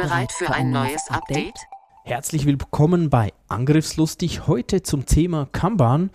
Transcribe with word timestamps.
Bereit 0.00 0.32
für 0.32 0.50
ein 0.50 0.70
neues 0.70 1.10
Update? 1.10 1.58
Herzlich 2.04 2.46
willkommen 2.46 3.10
bei 3.10 3.34
Angriffslustig. 3.48 4.46
Heute 4.46 4.82
zum 4.82 5.04
Thema 5.04 5.46
Kanban 5.52 6.08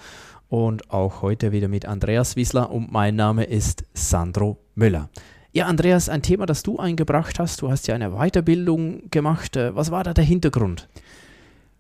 und 0.50 0.90
auch 0.90 1.22
heute 1.22 1.52
wieder 1.52 1.68
mit 1.68 1.86
Andreas 1.86 2.36
Wiesler 2.36 2.72
und 2.72 2.92
mein 2.92 3.16
Name 3.16 3.44
ist 3.44 3.86
Sandro 3.94 4.58
Müller. 4.74 5.10
Ja, 5.52 5.68
Andreas, 5.68 6.10
ein 6.10 6.24
Thema, 6.24 6.48
das 6.48 6.64
du 6.64 6.80
eingebracht 6.80 7.38
hast. 7.38 7.62
Du 7.62 7.70
hast 7.70 7.86
ja 7.88 7.94
eine 7.94 8.10
Weiterbildung 8.10 9.12
gemacht. 9.12 9.56
Äh, 9.56 9.76
was 9.76 9.92
war 9.92 10.04
da 10.04 10.16
der 10.16 10.24
Hintergrund? 10.24 10.90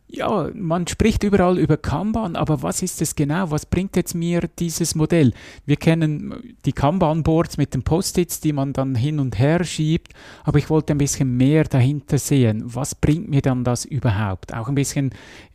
Ja, 0.07 0.49
man 0.53 0.85
spricht 0.85 1.23
überall 1.23 1.57
über 1.57 1.77
Kanban, 1.77 2.35
aber 2.35 2.61
was 2.61 2.83
ist 2.83 3.01
es 3.01 3.15
genau? 3.15 3.49
Was 3.49 3.65
bringt 3.65 3.95
jetzt 3.95 4.13
mir 4.13 4.41
dieses 4.59 4.93
Modell? 4.93 5.33
Wir 5.65 5.77
kennen 5.77 6.55
die 6.65 6.73
Kanban-Boards 6.73 7.57
mit 7.57 7.73
den 7.73 7.83
Post-its, 7.83 8.39
die 8.39 8.53
man 8.53 8.71
dann 8.71 8.93
hin 8.93 9.19
und 9.19 9.39
her 9.39 9.63
schiebt, 9.63 10.13
aber 10.43 10.59
ich 10.59 10.69
wollte 10.69 10.93
ein 10.93 10.99
bisschen 10.99 11.35
mehr 11.35 11.63
dahinter 11.63 12.19
sehen. 12.19 12.63
Was 12.65 12.93
bringt 12.93 13.29
mir 13.29 13.41
dann 13.41 13.63
das 13.63 13.83
überhaupt? 13.83 14.53
Auch 14.53 14.67
ein 14.67 14.75
bisschen, 14.75 15.09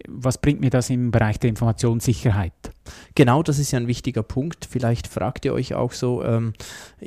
was 0.08 0.38
bringt 0.38 0.60
mir 0.60 0.70
das 0.70 0.90
im 0.90 1.12
Bereich 1.12 1.38
der 1.38 1.50
Informationssicherheit? 1.50 2.52
Genau, 3.14 3.42
das 3.42 3.58
ist 3.58 3.70
ja 3.70 3.78
ein 3.78 3.86
wichtiger 3.86 4.22
Punkt. 4.22 4.66
Vielleicht 4.68 5.06
fragt 5.06 5.44
ihr 5.44 5.52
euch 5.52 5.74
auch 5.74 5.92
so, 5.92 6.24
ähm, 6.24 6.52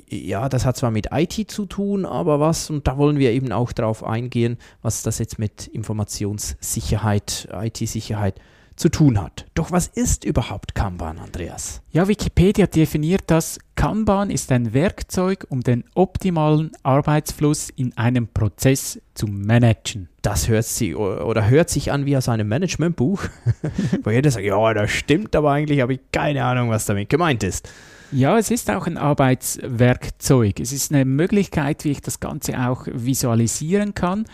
ja, 0.07 0.49
das 0.49 0.65
hat 0.65 0.77
zwar 0.77 0.91
mit 0.91 1.09
IT 1.11 1.51
zu 1.51 1.65
tun, 1.65 2.05
aber 2.05 2.39
was, 2.39 2.69
und 2.69 2.87
da 2.87 2.97
wollen 2.97 3.17
wir 3.17 3.31
eben 3.31 3.51
auch 3.51 3.71
darauf 3.71 4.03
eingehen, 4.03 4.57
was 4.81 5.03
das 5.03 5.19
jetzt 5.19 5.39
mit 5.39 5.67
Informationssicherheit, 5.67 7.32
IT-Sicherheit 7.51 8.39
zu 8.75 8.89
tun 8.89 9.21
hat. 9.21 9.45
Doch 9.53 9.71
was 9.71 9.87
ist 9.87 10.25
überhaupt 10.25 10.75
Kanban, 10.75 11.19
Andreas? 11.19 11.81
Ja, 11.91 12.07
Wikipedia 12.07 12.67
definiert 12.67 13.23
das. 13.27 13.59
Kanban 13.75 14.29
ist 14.29 14.51
ein 14.51 14.73
Werkzeug, 14.73 15.45
um 15.49 15.61
den 15.61 15.83
optimalen 15.93 16.71
Arbeitsfluss 16.81 17.69
in 17.69 17.95
einem 17.97 18.27
Prozess 18.27 18.99
zu 19.13 19.27
managen. 19.27 20.09
Das 20.21 20.47
hört 20.47 20.65
sich 20.65 20.95
oder 20.95 21.49
hört 21.49 21.69
sich 21.69 21.91
an 21.91 22.05
wie 22.05 22.17
aus 22.17 22.29
einem 22.29 22.47
Managementbuch, 22.47 23.23
wo 24.03 24.09
jeder 24.09 24.31
sagt, 24.31 24.45
ja, 24.45 24.73
das 24.73 24.91
stimmt, 24.91 25.35
aber 25.35 25.51
eigentlich 25.51 25.81
habe 25.81 25.93
ich 25.93 25.99
keine 26.11 26.43
Ahnung, 26.43 26.69
was 26.69 26.85
damit 26.85 27.09
gemeint 27.09 27.43
ist. 27.43 27.69
Ja, 28.11 28.37
es 28.37 28.51
ist 28.51 28.69
auch 28.69 28.85
ein 28.85 28.97
Arbeitswerkzeug. 28.97 30.59
Es 30.59 30.71
ist 30.71 30.93
eine 30.93 31.03
Möglichkeit, 31.03 31.83
wie 31.83 31.91
ich 31.91 32.01
das 32.01 32.19
Ganze 32.19 32.59
auch 32.59 32.85
visualisieren 32.85 33.95
kann. 33.95 34.25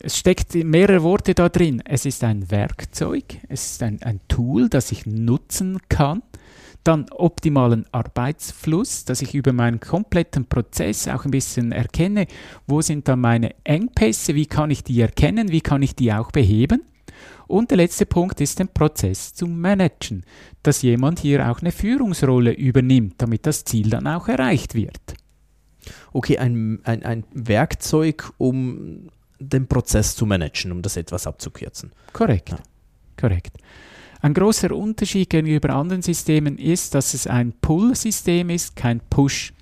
Es 0.00 0.18
steckt 0.18 0.54
mehrere 0.54 1.02
Worte 1.02 1.34
da 1.34 1.48
drin. 1.48 1.82
Es 1.84 2.06
ist 2.06 2.22
ein 2.22 2.50
Werkzeug, 2.50 3.24
es 3.48 3.72
ist 3.72 3.82
ein, 3.82 4.00
ein 4.02 4.20
Tool, 4.28 4.68
das 4.68 4.92
ich 4.92 5.04
nutzen 5.06 5.78
kann. 5.88 6.22
Dann 6.84 7.06
optimalen 7.10 7.86
Arbeitsfluss, 7.92 9.04
dass 9.04 9.22
ich 9.22 9.34
über 9.34 9.52
meinen 9.52 9.78
kompletten 9.78 10.46
Prozess 10.46 11.06
auch 11.06 11.24
ein 11.24 11.30
bisschen 11.30 11.70
erkenne, 11.70 12.26
wo 12.66 12.80
sind 12.82 13.06
da 13.06 13.14
meine 13.14 13.54
Engpässe, 13.64 14.34
wie 14.34 14.46
kann 14.46 14.70
ich 14.70 14.82
die 14.82 15.00
erkennen, 15.00 15.50
wie 15.50 15.60
kann 15.60 15.82
ich 15.82 15.94
die 15.94 16.12
auch 16.12 16.32
beheben. 16.32 16.82
Und 17.46 17.70
der 17.70 17.76
letzte 17.76 18.06
Punkt 18.06 18.40
ist, 18.40 18.58
den 18.58 18.68
Prozess 18.68 19.34
zu 19.34 19.46
managen, 19.46 20.24
dass 20.62 20.82
jemand 20.82 21.20
hier 21.20 21.50
auch 21.50 21.60
eine 21.60 21.70
Führungsrolle 21.70 22.52
übernimmt, 22.52 23.14
damit 23.18 23.46
das 23.46 23.64
Ziel 23.64 23.90
dann 23.90 24.06
auch 24.06 24.26
erreicht 24.28 24.74
wird. 24.74 25.14
Okay, 26.12 26.38
ein, 26.38 26.80
ein, 26.84 27.02
ein 27.04 27.24
Werkzeug, 27.32 28.32
um 28.38 29.08
den 29.42 29.66
Prozess 29.66 30.16
zu 30.16 30.26
managen, 30.26 30.72
um 30.72 30.82
das 30.82 30.96
etwas 30.96 31.26
abzukürzen. 31.26 31.92
Korrekt. 32.12 32.50
Ja. 32.50 32.58
Korrekt. 33.16 33.56
Ein 34.20 34.34
großer 34.34 34.70
Unterschied 34.70 35.30
gegenüber 35.30 35.70
anderen 35.70 36.02
Systemen 36.02 36.56
ist, 36.56 36.94
dass 36.94 37.12
es 37.12 37.26
ein 37.26 37.52
Pull-System 37.60 38.50
ist, 38.50 38.76
kein 38.76 39.00
Push. 39.10 39.52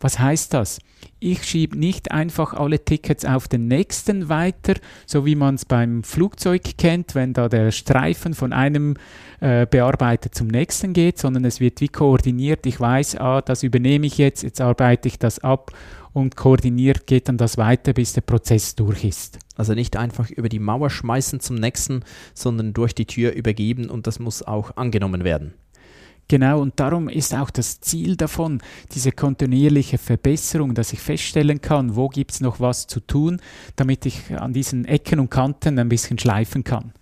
Was 0.00 0.18
heißt 0.18 0.54
das? 0.54 0.80
Ich 1.20 1.44
schiebe 1.44 1.78
nicht 1.78 2.10
einfach 2.10 2.54
alle 2.54 2.82
Tickets 2.82 3.24
auf 3.24 3.46
den 3.46 3.68
nächsten 3.68 4.28
weiter, 4.30 4.74
so 5.06 5.26
wie 5.26 5.34
man 5.34 5.54
es 5.54 5.66
beim 5.66 6.02
Flugzeug 6.02 6.62
kennt, 6.78 7.14
wenn 7.14 7.34
da 7.34 7.48
der 7.48 7.70
Streifen 7.70 8.32
von 8.32 8.52
einem 8.52 8.96
äh, 9.40 9.66
Bearbeiter 9.66 10.32
zum 10.32 10.48
nächsten 10.48 10.94
geht, 10.94 11.18
sondern 11.18 11.44
es 11.44 11.60
wird 11.60 11.80
wie 11.82 11.88
koordiniert. 11.88 12.64
Ich 12.66 12.80
weiß, 12.80 13.16
ah, 13.16 13.42
das 13.42 13.62
übernehme 13.62 14.06
ich 14.06 14.18
jetzt, 14.18 14.42
jetzt 14.42 14.60
arbeite 14.60 15.08
ich 15.08 15.18
das 15.18 15.38
ab 15.38 15.70
und 16.12 16.36
koordiniert 16.36 17.06
geht 17.06 17.28
dann 17.28 17.38
das 17.38 17.56
weiter, 17.58 17.92
bis 17.92 18.12
der 18.12 18.22
Prozess 18.22 18.74
durch 18.74 19.04
ist. 19.04 19.38
Also 19.56 19.74
nicht 19.74 19.96
einfach 19.96 20.30
über 20.30 20.48
die 20.48 20.58
Mauer 20.58 20.90
schmeißen 20.90 21.40
zum 21.40 21.56
nächsten, 21.56 22.04
sondern 22.34 22.72
durch 22.72 22.94
die 22.94 23.06
Tür 23.06 23.32
übergeben 23.32 23.90
und 23.90 24.06
das 24.06 24.18
muss 24.18 24.42
auch 24.42 24.76
angenommen 24.76 25.24
werden. 25.24 25.54
Genau, 26.30 26.60
und 26.60 26.78
darum 26.78 27.08
ist 27.08 27.34
auch 27.34 27.50
das 27.50 27.80
Ziel 27.80 28.14
davon, 28.14 28.62
diese 28.92 29.10
kontinuierliche 29.10 29.98
Verbesserung, 29.98 30.74
dass 30.74 30.92
ich 30.92 31.00
feststellen 31.00 31.60
kann, 31.60 31.96
wo 31.96 32.08
gibt 32.08 32.30
es 32.30 32.40
noch 32.40 32.60
was 32.60 32.86
zu 32.86 33.00
tun, 33.00 33.40
damit 33.74 34.06
ich 34.06 34.30
an 34.38 34.52
diesen 34.52 34.84
Ecken 34.84 35.18
und 35.18 35.30
Kanten 35.30 35.76
ein 35.80 35.88
bisschen 35.88 36.20
schleifen 36.20 36.62
kann. 36.62 36.92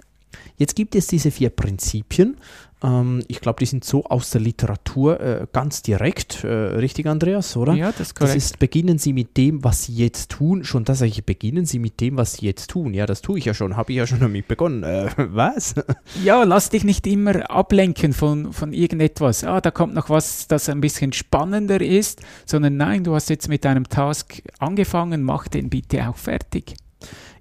Jetzt 0.57 0.77
gibt 0.77 0.95
es 0.95 1.07
diese 1.07 1.31
vier 1.31 1.51
Prinzipien. 1.51 2.37
Ähm, 2.83 3.25
ich 3.29 3.41
glaube, 3.41 3.59
die 3.61 3.67
sind 3.67 3.85
so 3.85 4.05
aus 4.05 4.31
der 4.31 4.41
Literatur 4.41 5.21
äh, 5.21 5.47
ganz 5.53 5.83
direkt. 5.83 6.45
Äh, 6.45 6.49
richtig, 6.49 7.07
Andreas, 7.07 7.57
oder? 7.57 7.75
Ja, 7.75 7.91
das 7.91 8.01
ist 8.09 8.15
korrekt. 8.15 8.37
Das 8.37 8.45
ist, 8.45 8.59
beginnen 8.59 8.99
Sie 8.99 9.13
mit 9.13 9.37
dem, 9.37 9.65
was 9.65 9.85
Sie 9.85 9.95
jetzt 9.95 10.31
tun. 10.31 10.65
Schon 10.65 10.85
das 10.85 10.99
sage 10.99 11.11
ich, 11.11 11.25
beginnen 11.25 11.67
Sie 11.67 11.79
mit 11.79 12.01
dem, 12.01 12.17
was 12.17 12.35
Sie 12.35 12.47
jetzt 12.47 12.71
tun. 12.71 12.95
Ja, 12.95 13.07
das 13.07 13.21
tue 13.21 13.39
ich 13.39 13.45
ja 13.45 13.55
schon, 13.55 13.77
habe 13.77 13.93
ich 13.93 13.99
ja 13.99 14.07
schon 14.07 14.21
damit 14.21 14.49
begonnen. 14.49 14.83
Äh, 14.83 15.11
was? 15.17 15.75
Ja, 16.25 16.43
lass 16.43 16.71
dich 16.71 16.85
nicht 16.85 17.07
immer 17.07 17.51
ablenken 17.51 18.13
von, 18.13 18.53
von 18.53 18.73
irgendetwas. 18.73 19.45
Ah, 19.45 19.61
da 19.61 19.71
kommt 19.71 19.95
noch 19.95 20.11
was, 20.11 20.49
das 20.49 20.69
ein 20.69 20.81
bisschen 20.81 21.13
spannender 21.13 21.81
ist, 21.81 22.23
sondern 22.47 22.77
nein, 22.77 23.05
du 23.05 23.15
hast 23.15 23.31
jetzt 23.31 23.49
mit 23.49 23.65
deinem 23.65 23.89
Task 23.89 24.43
angefangen, 24.59 25.23
mach 25.23 25.49
den 25.49 25.71
bitte 25.71 26.09
auch 26.09 26.17
fertig. 26.17 26.75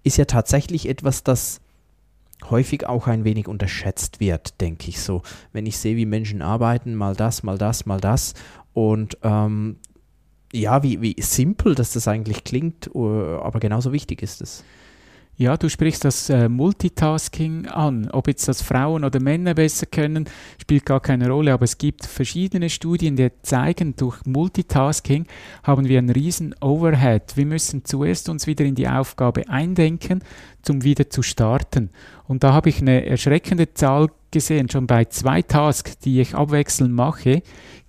Ist 0.03 0.17
ja 0.17 0.25
tatsächlich 0.25 0.87
etwas, 0.87 1.23
das 1.23 1.59
häufig 2.49 2.85
auch 2.87 3.07
ein 3.07 3.23
wenig 3.23 3.47
unterschätzt 3.47 4.19
wird, 4.19 4.61
denke 4.61 4.89
ich 4.89 5.01
so. 5.01 5.21
Wenn 5.53 5.65
ich 5.65 5.77
sehe, 5.77 5.95
wie 5.95 6.05
Menschen 6.05 6.41
arbeiten, 6.41 6.95
mal 6.95 7.15
das, 7.15 7.43
mal 7.43 7.57
das, 7.57 7.85
mal 7.85 7.99
das. 7.99 8.33
Und 8.73 9.17
ähm, 9.23 9.77
ja, 10.53 10.83
wie, 10.83 11.01
wie 11.01 11.15
simpel 11.19 11.75
dass 11.75 11.93
das 11.93 12.07
eigentlich 12.07 12.43
klingt, 12.43 12.89
äh, 12.93 12.99
aber 12.99 13.59
genauso 13.59 13.91
wichtig 13.91 14.21
ist 14.21 14.41
es. 14.41 14.63
Ja, 15.39 15.55
du 15.55 15.69
sprichst 15.69 16.03
das 16.03 16.31
äh, 16.31 16.49
Multitasking 16.49 17.67
an. 17.67 18.09
Ob 18.09 18.27
jetzt 18.27 18.47
das 18.47 18.63
Frauen 18.63 19.03
oder 19.03 19.19
Männer 19.19 19.53
besser 19.53 19.85
können, 19.85 20.27
spielt 20.59 20.83
gar 20.83 20.99
keine 20.99 21.29
Rolle. 21.29 21.53
Aber 21.53 21.63
es 21.63 21.77
gibt 21.77 22.07
verschiedene 22.07 22.71
Studien, 22.71 23.15
die 23.15 23.29
zeigen, 23.43 23.95
durch 23.95 24.25
Multitasking 24.25 25.27
haben 25.61 25.87
wir 25.87 25.99
einen 25.99 26.09
riesen 26.09 26.55
Overhead. 26.59 27.37
Wir 27.37 27.45
müssen 27.45 27.85
zuerst 27.85 28.29
uns 28.29 28.47
wieder 28.47 28.65
in 28.65 28.73
die 28.73 28.87
Aufgabe 28.87 29.47
eindenken, 29.47 30.23
um 30.67 30.83
wieder 30.83 31.11
zu 31.11 31.21
starten. 31.21 31.91
Und 32.27 32.43
da 32.43 32.53
habe 32.53 32.69
ich 32.69 32.81
eine 32.81 33.05
erschreckende 33.05 33.73
Zahl 33.73 34.09
gesehen, 34.31 34.69
schon 34.69 34.87
bei 34.87 35.05
zwei 35.05 35.41
Tasks, 35.41 35.97
die 35.99 36.19
ich 36.19 36.35
abwechselnd 36.35 36.93
mache, 36.93 37.41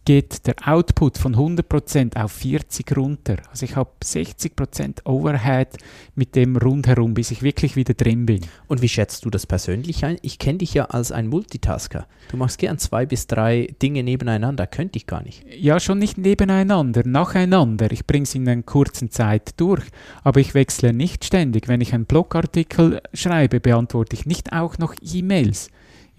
geht 0.08 0.46
der 0.46 0.54
Output 0.64 1.18
von 1.18 1.36
100% 1.36 2.16
auf 2.16 2.32
40 2.32 2.96
runter. 2.96 3.36
Also 3.50 3.66
ich 3.66 3.76
habe 3.76 3.90
60% 4.02 5.04
Overhead 5.04 5.68
mit 6.14 6.34
dem 6.34 6.56
rundherum, 6.56 7.12
bis 7.12 7.30
ich 7.30 7.42
wirklich 7.42 7.76
wieder 7.76 7.92
drin 7.92 8.24
bin. 8.24 8.40
Und 8.68 8.80
wie 8.80 8.88
schätzt 8.88 9.26
du 9.26 9.28
das 9.28 9.44
persönlich 9.44 10.06
ein? 10.06 10.16
Ich 10.22 10.38
kenne 10.38 10.60
dich 10.60 10.72
ja 10.72 10.86
als 10.86 11.12
ein 11.12 11.26
Multitasker. 11.26 12.06
Du 12.30 12.38
machst 12.38 12.58
gern 12.58 12.78
zwei 12.78 13.04
bis 13.04 13.26
drei 13.26 13.68
Dinge 13.82 14.02
nebeneinander. 14.02 14.66
Könnte 14.66 14.96
ich 14.96 15.06
gar 15.06 15.22
nicht. 15.22 15.44
Ja, 15.54 15.78
schon 15.78 15.98
nicht 15.98 16.16
nebeneinander, 16.16 17.02
nacheinander. 17.04 17.92
Ich 17.92 18.06
bringe 18.06 18.22
es 18.22 18.34
in 18.34 18.48
einer 18.48 18.62
kurzen 18.62 19.10
Zeit 19.10 19.60
durch. 19.60 19.84
Aber 20.24 20.40
ich 20.40 20.54
wechsle 20.54 20.94
nicht 20.94 21.26
ständig. 21.26 21.68
Wenn 21.68 21.82
ich 21.82 21.92
einen 21.92 22.06
Blogartikel 22.06 23.02
schreibe, 23.12 23.60
beantworte 23.60 24.16
ich 24.16 24.24
nicht 24.24 24.54
auch 24.54 24.78
noch 24.78 24.94
E-Mails. 25.02 25.68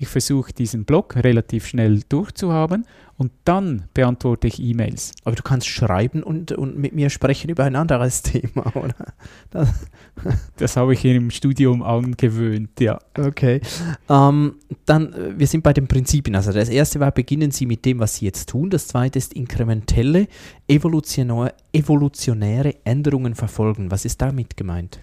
Ich 0.02 0.08
versuche 0.08 0.54
diesen 0.54 0.86
Block 0.86 1.18
relativ 1.18 1.68
schnell 1.68 2.00
durchzuhaben 2.08 2.86
und 3.18 3.34
dann 3.44 3.84
beantworte 3.94 4.48
ich 4.48 4.62
E-Mails. 4.62 5.12
Aber 5.26 5.36
du 5.36 5.44
kannst 5.44 5.68
schreiben 5.68 6.24
und, 6.24 6.54
und 6.54 6.78
mit 6.78 6.96
mir 6.96 7.10
sprechen 7.10 7.50
über 7.50 7.66
ein 7.66 7.76
anderes 7.76 8.22
Thema, 8.24 8.74
oder? 8.78 9.14
Das, 9.52 9.68
das 10.56 10.78
habe 10.78 10.94
ich 10.94 11.04
im 11.04 11.30
Studium 11.32 11.84
angewöhnt, 11.84 12.80
ja. 12.80 12.98
Okay. 13.18 13.60
Ähm, 14.08 14.56
dann, 14.86 15.12
äh, 15.12 15.38
wir 15.38 15.48
sind 15.48 15.64
bei 15.64 15.74
den 15.74 15.90
Prinzipien. 15.90 16.34
Also 16.38 16.54
das 16.54 16.70
erste 16.70 17.02
war, 17.02 17.12
beginnen 17.12 17.52
Sie 17.52 17.66
mit 17.66 17.84
dem, 17.84 18.00
was 18.00 18.16
Sie 18.16 18.26
jetzt 18.26 18.48
tun. 18.48 18.70
Das 18.70 18.88
zweite 18.88 19.20
ist 19.20 19.34
inkrementelle, 19.34 20.30
evolutionäre, 20.70 21.56
evolutionäre 21.74 22.76
Änderungen 22.86 23.36
verfolgen. 23.36 23.92
Was 23.92 24.06
ist 24.06 24.22
damit 24.22 24.56
gemeint? 24.56 24.98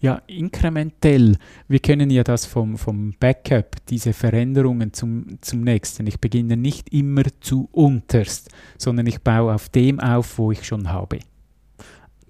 Ja, 0.00 0.22
inkrementell. 0.28 1.36
Wir 1.66 1.80
kennen 1.80 2.10
ja 2.10 2.22
das 2.22 2.46
vom, 2.46 2.78
vom 2.78 3.14
Backup, 3.18 3.76
diese 3.88 4.12
Veränderungen 4.12 4.92
zum, 4.92 5.38
zum 5.40 5.62
nächsten. 5.62 6.06
Ich 6.06 6.20
beginne 6.20 6.56
nicht 6.56 6.92
immer 6.92 7.24
zu 7.40 7.68
unterst, 7.72 8.50
sondern 8.76 9.06
ich 9.06 9.22
baue 9.22 9.54
auf 9.54 9.68
dem 9.68 9.98
auf, 9.98 10.38
wo 10.38 10.52
ich 10.52 10.64
schon 10.64 10.90
habe. 10.90 11.18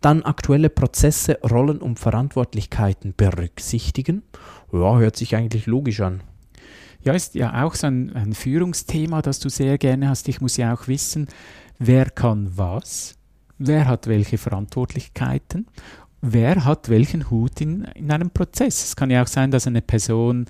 Dann 0.01 0.23
aktuelle 0.23 0.71
Prozesse, 0.71 1.39
Rollen 1.43 1.79
und 1.79 1.99
Verantwortlichkeiten 1.99 3.13
berücksichtigen. 3.15 4.23
Ja, 4.73 4.97
hört 4.99 5.17
sich 5.17 5.37
eigentlich 5.37 5.67
logisch 5.67 6.01
an. 6.01 6.23
Ja, 7.03 7.13
ist 7.13 7.35
ja 7.35 7.65
auch 7.65 7.75
so 7.75 7.87
ein, 7.87 8.15
ein 8.15 8.33
Führungsthema, 8.33 9.21
das 9.21 9.41
du 9.41 9.51
sehr 9.51 9.77
gerne 9.77 10.09
hast. 10.09 10.29
Ich 10.29 10.41
muss 10.41 10.57
ja 10.57 10.73
auch 10.73 10.89
wissen, 10.89 11.27
wer 11.79 12.07
kann 12.07 12.51
was, 12.57 13.17
wer 13.59 13.87
hat 13.87 14.07
welche 14.07 14.39
Verantwortlichkeiten 14.39 15.67
wer 16.21 16.65
hat 16.65 16.89
welchen 16.89 17.31
Hut 17.31 17.61
in, 17.61 17.85
in 17.95 18.11
einem 18.11 18.31
Prozess. 18.31 18.85
Es 18.85 18.97
kann 18.97 19.11
ja 19.11 19.23
auch 19.23 19.29
sein, 19.29 19.51
dass 19.51 19.67
eine 19.67 19.83
Person 19.83 20.47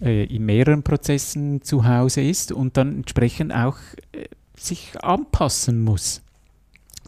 äh, 0.00 0.24
in 0.24 0.44
mehreren 0.44 0.82
Prozessen 0.82 1.62
zu 1.62 1.86
Hause 1.86 2.22
ist 2.22 2.52
und 2.52 2.76
dann 2.76 2.96
entsprechend 2.96 3.52
auch 3.52 3.78
äh, 4.12 4.26
sich 4.56 4.92
anpassen 5.02 5.82
muss. 5.82 6.22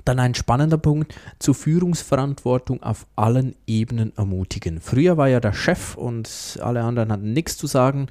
Dann 0.05 0.21
ein 0.21 0.35
spannender 0.35 0.79
Punkt, 0.79 1.15
zur 1.39 1.55
Führungsverantwortung 1.55 2.83
auf 2.83 3.07
allen 3.17 3.57
Ebenen 3.67 4.17
ermutigen. 4.17 4.81
Früher 4.81 5.17
war 5.17 5.29
ja 5.29 5.41
der 5.41 5.53
Chef 5.53 5.97
und 5.97 6.59
alle 6.63 6.83
anderen 6.83 7.13
hatten 7.13 7.33
nichts 7.33 7.59
zu 7.59 7.67
sagen 7.67 8.07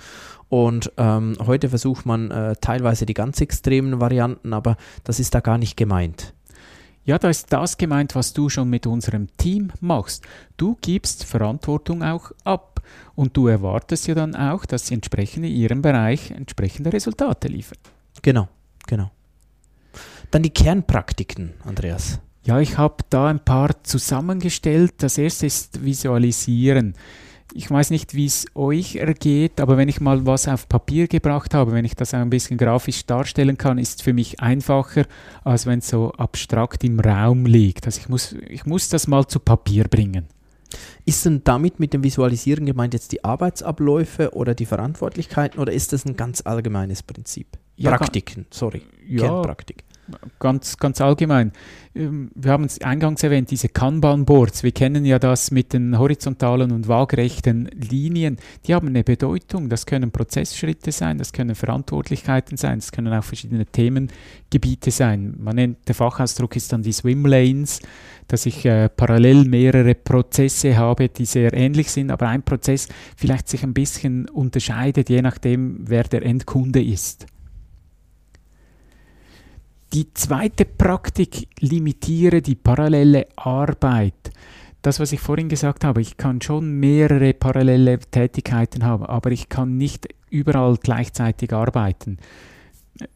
und 0.50 0.92
ähm, 0.98 1.38
heute 1.46 1.70
versucht 1.70 2.06
man 2.06 2.32
äh, 2.32 2.56
teilweise 2.62 3.06
die 3.06 3.14
ganz 3.14 3.42
extremen 3.42 4.00
Varianten, 4.00 4.54
aber 4.54 4.78
das 5.04 5.20
ist 5.20 5.34
da 5.34 5.40
gar 5.40 5.58
nicht 5.58 5.76
gemeint. 5.76 6.34
Ja, 7.07 7.18
da 7.18 7.30
ist 7.30 7.54
das 7.54 7.77
gemeint, 7.77 8.15
was 8.15 8.33
du 8.33 8.50
schon 8.50 8.69
mit 8.69 8.86
unserem 8.86 9.30
Team 9.38 9.71
machst. 9.80 10.27
Du 10.57 10.77
gibst 10.81 11.24
Verantwortung 11.24 12.04
auch 12.04 12.31
ab 12.44 12.81
und 13.15 13.38
du 13.38 13.48
erwartest 13.48 14.07
ja 14.07 14.13
dann 14.13 14.36
auch, 14.36 14.65
dass 14.65 14.88
sie 14.88 14.95
entsprechend 14.95 15.45
in 15.45 15.54
ihrem 15.54 15.81
Bereich 15.81 16.31
entsprechende 16.31 16.92
Resultate 16.92 17.48
liefern. 17.48 17.77
Genau, 18.21 18.50
genau. 18.88 19.09
Dann 20.31 20.44
die 20.44 20.50
Kernpraktiken, 20.50 21.54
Andreas. 21.63 22.19
Ja, 22.44 22.59
ich 22.59 22.77
habe 22.77 22.98
da 23.10 23.27
ein 23.27 23.39
paar 23.39 23.81
zusammengestellt. 23.86 24.95
Das 24.98 25.18
erste 25.18 25.45
ist 25.45 25.86
Visualisieren 25.86 26.94
ich 27.57 27.71
weiß 27.71 27.89
nicht, 27.89 28.13
wie 28.13 28.27
es 28.27 28.45
euch 28.54 28.98
ergeht, 28.98 29.59
aber 29.59 29.77
wenn 29.77 29.89
ich 29.89 30.00
mal 30.00 30.27
was 30.27 30.48
auf 30.48 30.69
Papier 30.69 31.07
gebracht 31.07 31.56
habe, 31.56 31.71
wenn 31.71 31.86
ich 31.86 31.95
das 31.95 32.13
ein 32.13 32.30
bisschen 32.30 32.56
grafisch 32.56 33.07
darstellen 33.07 33.57
kann, 33.57 33.80
ist 33.80 33.98
es 33.98 34.01
für 34.04 34.13
mich 34.13 34.39
einfacher, 34.39 35.06
als 35.44 35.65
wenn 35.65 35.80
es 35.80 35.89
so 35.89 36.12
abstrakt 36.12 36.83
im 36.83 37.00
Raum 37.00 37.48
liegt. 37.48 37.88
Also 37.88 38.00
ich 38.00 38.09
muss, 38.09 38.36
ich 38.48 38.68
muss 38.68 38.89
das 38.89 39.07
mal 39.07 39.25
zu 39.25 39.39
Papier 39.39 39.86
bringen. 39.86 40.27
Ist 41.06 41.25
denn 41.25 41.42
damit 41.44 41.80
mit 41.80 41.94
dem 41.94 42.04
Visualisieren 42.04 42.68
gemeint 42.68 42.94
jetzt 42.94 43.12
die 43.12 43.24
Arbeitsabläufe 43.24 44.36
oder 44.36 44.53
die 44.53 44.68
Verantwortlichkeiten 44.68 45.60
oder 45.60 45.74
ist 45.74 45.94
das 45.94 46.06
ein 46.06 46.15
ganz 46.15 46.44
allgemeines 46.45 47.01
Prinzip? 47.01 47.48
Ja, 47.75 47.98
Praktiken, 47.98 48.45
sorry. 48.51 48.83
Ja, 49.07 49.21
Kernpraktik 49.21 49.87
ganz, 50.39 50.77
ganz 50.77 51.01
allgemein. 51.01 51.51
Ähm, 51.95 52.31
wir 52.36 52.51
haben 52.51 52.65
es 52.65 52.81
eingangs 52.81 53.24
erwähnt, 53.24 53.51
diese 53.51 53.69
Kanban-Boards. 53.69 54.63
Wir 54.63 54.71
kennen 54.71 55.06
ja 55.06 55.19
das 55.19 55.51
mit 55.51 55.74
den 55.74 55.98
horizontalen 55.98 56.71
und 56.71 56.88
waagerechten 56.88 57.69
Linien. 57.74 58.38
Die 58.65 58.74
haben 58.74 58.88
eine 58.88 59.04
Bedeutung. 59.04 59.69
Das 59.69 59.86
können 59.86 60.12
Prozessschritte 60.12 60.92
sein, 60.92 61.18
das 61.18 61.33
können 61.33 61.56
Verantwortlichkeiten 61.56 62.57
sein, 62.57 62.80
das 62.80 62.92
können 62.92 63.13
auch 63.13 63.24
verschiedene 63.24 63.65
Themengebiete 63.65 64.92
sein. 64.92 65.36
Man 65.39 65.56
nennt, 65.56 65.88
der 65.88 65.95
Fachausdruck 65.95 66.56
ist 66.56 66.71
dann 66.71 66.83
die 66.83 66.94
Swim 66.94 67.25
Lanes, 67.25 67.81
dass 68.27 68.45
ich 68.45 68.65
äh, 68.65 68.89
parallel 68.89 69.45
mehrere 69.45 69.95
Prozesse 69.95 70.77
habe, 70.77 71.10
die 71.10 71.25
sehr 71.25 71.53
ähnlich 71.53 71.92
sind, 71.92 72.12
aber 72.12 72.27
ein 72.27 72.44
Prozess 72.44 72.88
vielleicht 73.15 73.48
sich 73.48 73.63
ein 73.63 73.74
bisschen 73.74 74.27
unterscheidet, 74.30 75.10
je 75.10 75.21
nachdem, 75.21 75.80
wer 75.88 76.03
der 76.03 76.24
Endkunde 76.24 76.83
ist. 76.83 77.25
Die 79.94 80.13
zweite 80.13 80.66
Praktik 80.66 81.48
limitiere 81.60 82.42
die 82.42 82.56
parallele 82.56 83.28
Arbeit. 83.36 84.31
Das, 84.81 85.00
was 85.00 85.12
ich 85.12 85.19
vorhin 85.19 85.50
gesagt 85.50 85.84
habe, 85.84 86.01
ich 86.01 86.18
kann 86.18 86.42
schon 86.42 86.72
mehrere 86.72 87.34
parallele 87.34 88.00
Tätigkeiten 88.00 88.84
haben, 88.84 89.06
aber 89.06 89.31
ich 89.31 89.50
kann 89.50 89.78
nicht 89.78 90.07
überall 90.30 90.78
gleichzeitig 90.78 91.54
arbeiten. 91.54 92.18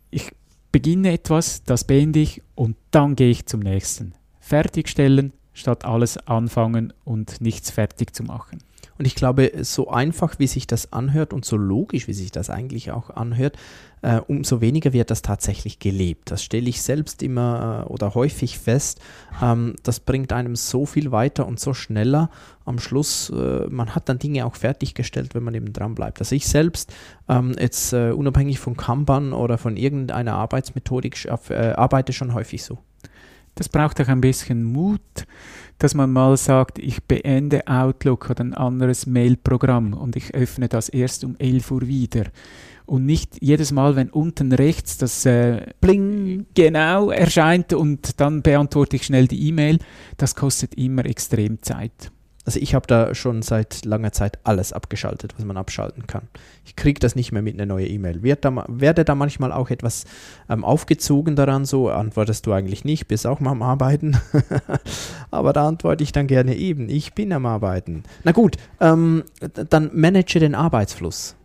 Ich 0.09 0.31
beginne 0.71 1.12
etwas, 1.12 1.63
das 1.63 1.83
beende 1.83 2.19
ich 2.19 2.41
und 2.56 2.77
dann 2.91 3.15
gehe 3.15 3.29
ich 3.29 3.45
zum 3.45 3.59
nächsten. 3.59 4.13
Fertigstellen 4.39 5.33
statt 5.53 5.85
alles 5.85 6.18
anfangen 6.18 6.94
und 7.03 7.41
nichts 7.41 7.69
fertig 7.69 8.15
zu 8.15 8.23
machen. 8.23 8.59
Und 8.97 9.05
ich 9.05 9.15
glaube, 9.15 9.51
so 9.61 9.89
einfach 9.89 10.38
wie 10.39 10.47
sich 10.47 10.67
das 10.67 10.93
anhört 10.93 11.33
und 11.33 11.45
so 11.45 11.57
logisch 11.57 12.07
wie 12.07 12.13
sich 12.13 12.31
das 12.31 12.49
eigentlich 12.49 12.91
auch 12.91 13.09
anhört, 13.09 13.57
äh, 14.03 14.19
umso 14.27 14.61
weniger 14.61 14.93
wird 14.93 15.11
das 15.11 15.21
tatsächlich 15.21 15.79
gelebt. 15.79 16.31
Das 16.31 16.43
stelle 16.43 16.69
ich 16.69 16.81
selbst 16.81 17.21
immer 17.21 17.85
äh, 17.88 17.91
oder 17.91 18.15
häufig 18.15 18.57
fest. 18.57 18.99
Ähm, 19.41 19.75
das 19.83 19.99
bringt 19.99 20.33
einem 20.33 20.55
so 20.55 20.85
viel 20.85 21.11
weiter 21.11 21.47
und 21.47 21.59
so 21.59 21.73
schneller. 21.73 22.29
Am 22.65 22.79
Schluss, 22.79 23.29
äh, 23.29 23.67
man 23.69 23.93
hat 23.93 24.09
dann 24.09 24.19
Dinge 24.19 24.45
auch 24.45 24.55
fertiggestellt, 24.55 25.35
wenn 25.35 25.44
man 25.44 25.53
eben 25.53 25.71
dran 25.71 25.95
bleibt. 25.95 26.19
Also 26.19 26.35
ich 26.35 26.47
selbst, 26.47 26.91
ähm, 27.29 27.53
jetzt 27.59 27.94
äh, 27.94 28.11
unabhängig 28.11 28.59
von 28.59 28.75
Kanban 28.75 29.33
oder 29.33 29.57
von 29.57 29.77
irgendeiner 29.77 30.33
Arbeitsmethodik, 30.33 31.25
äh, 31.49 31.73
arbeite 31.73 32.13
schon 32.13 32.33
häufig 32.33 32.63
so. 32.63 32.79
Das 33.55 33.69
braucht 33.69 33.99
auch 34.01 34.07
ein 34.07 34.21
bisschen 34.21 34.63
Mut, 34.63 35.27
dass 35.81 35.95
man 35.95 36.12
mal 36.12 36.38
sagt, 36.38 36.78
ich 36.78 37.04
beende 37.04 37.68
Outlook 37.68 38.30
oder 38.30 38.44
ein 38.44 38.54
anderes 38.54 39.07
Mailprogramm 39.07 39.94
und 39.94 40.16
ich 40.16 40.36
öffne 40.36 40.69
das 40.69 40.89
erst 40.89 41.24
um 41.24 41.36
11 41.39 41.72
Uhr 41.72 41.88
wieder 41.88 42.25
und 42.86 43.06
nicht 43.06 43.42
jedes 43.42 43.72
Mal, 43.72 43.95
wenn 43.95 44.10
unten 44.10 44.51
rechts 44.51 44.98
das 44.98 45.25
äh, 45.25 45.66
Bling 45.81 46.45
genau 46.54 47.10
erscheint 47.10 47.74
und 47.74 48.19
dann 48.19 48.44
beantworte 48.44 48.98
ich 48.98 49.04
schnell 49.04 49.28
die 49.28 49.48
E-Mail, 49.48 49.80
das 50.18 50.36
kostet 50.36 50.75
immer 50.75 51.06
extrem 51.06 51.62
Zeit. 51.63 52.12
Also 52.43 52.59
ich 52.59 52.73
habe 52.73 52.88
da 52.88 53.13
schon 53.13 53.43
seit 53.43 53.85
langer 53.85 54.11
Zeit 54.11 54.39
alles 54.43 54.73
abgeschaltet, 54.73 55.35
was 55.38 55.45
man 55.45 55.57
abschalten 55.57 56.07
kann. 56.07 56.23
Ich 56.65 56.75
kriege 56.75 56.99
das 56.99 57.15
nicht 57.15 57.31
mehr 57.31 57.43
mit 57.43 57.53
einer 57.53 57.67
neuen 57.67 57.89
E-Mail. 57.89 58.23
werde 58.23 59.05
da 59.05 59.15
manchmal 59.15 59.51
auch 59.51 59.69
etwas 59.69 60.05
ähm, 60.49 60.63
aufgezogen 60.63 61.35
daran, 61.35 61.65
so 61.65 61.89
antwortest 61.89 62.47
du 62.47 62.53
eigentlich 62.53 62.83
nicht, 62.83 63.07
bist 63.07 63.27
auch 63.27 63.39
mal 63.39 63.51
am 63.51 63.61
Arbeiten. 63.61 64.17
Aber 65.31 65.53
da 65.53 65.67
antworte 65.67 66.03
ich 66.03 66.13
dann 66.13 66.25
gerne 66.25 66.55
eben, 66.55 66.89
ich 66.89 67.13
bin 67.13 67.31
am 67.31 67.45
Arbeiten. 67.45 68.03
Na 68.23 68.31
gut, 68.31 68.57
ähm, 68.79 69.23
dann 69.69 69.92
manage 69.94 70.39
den 70.39 70.56
Arbeitsfluss 70.56 71.35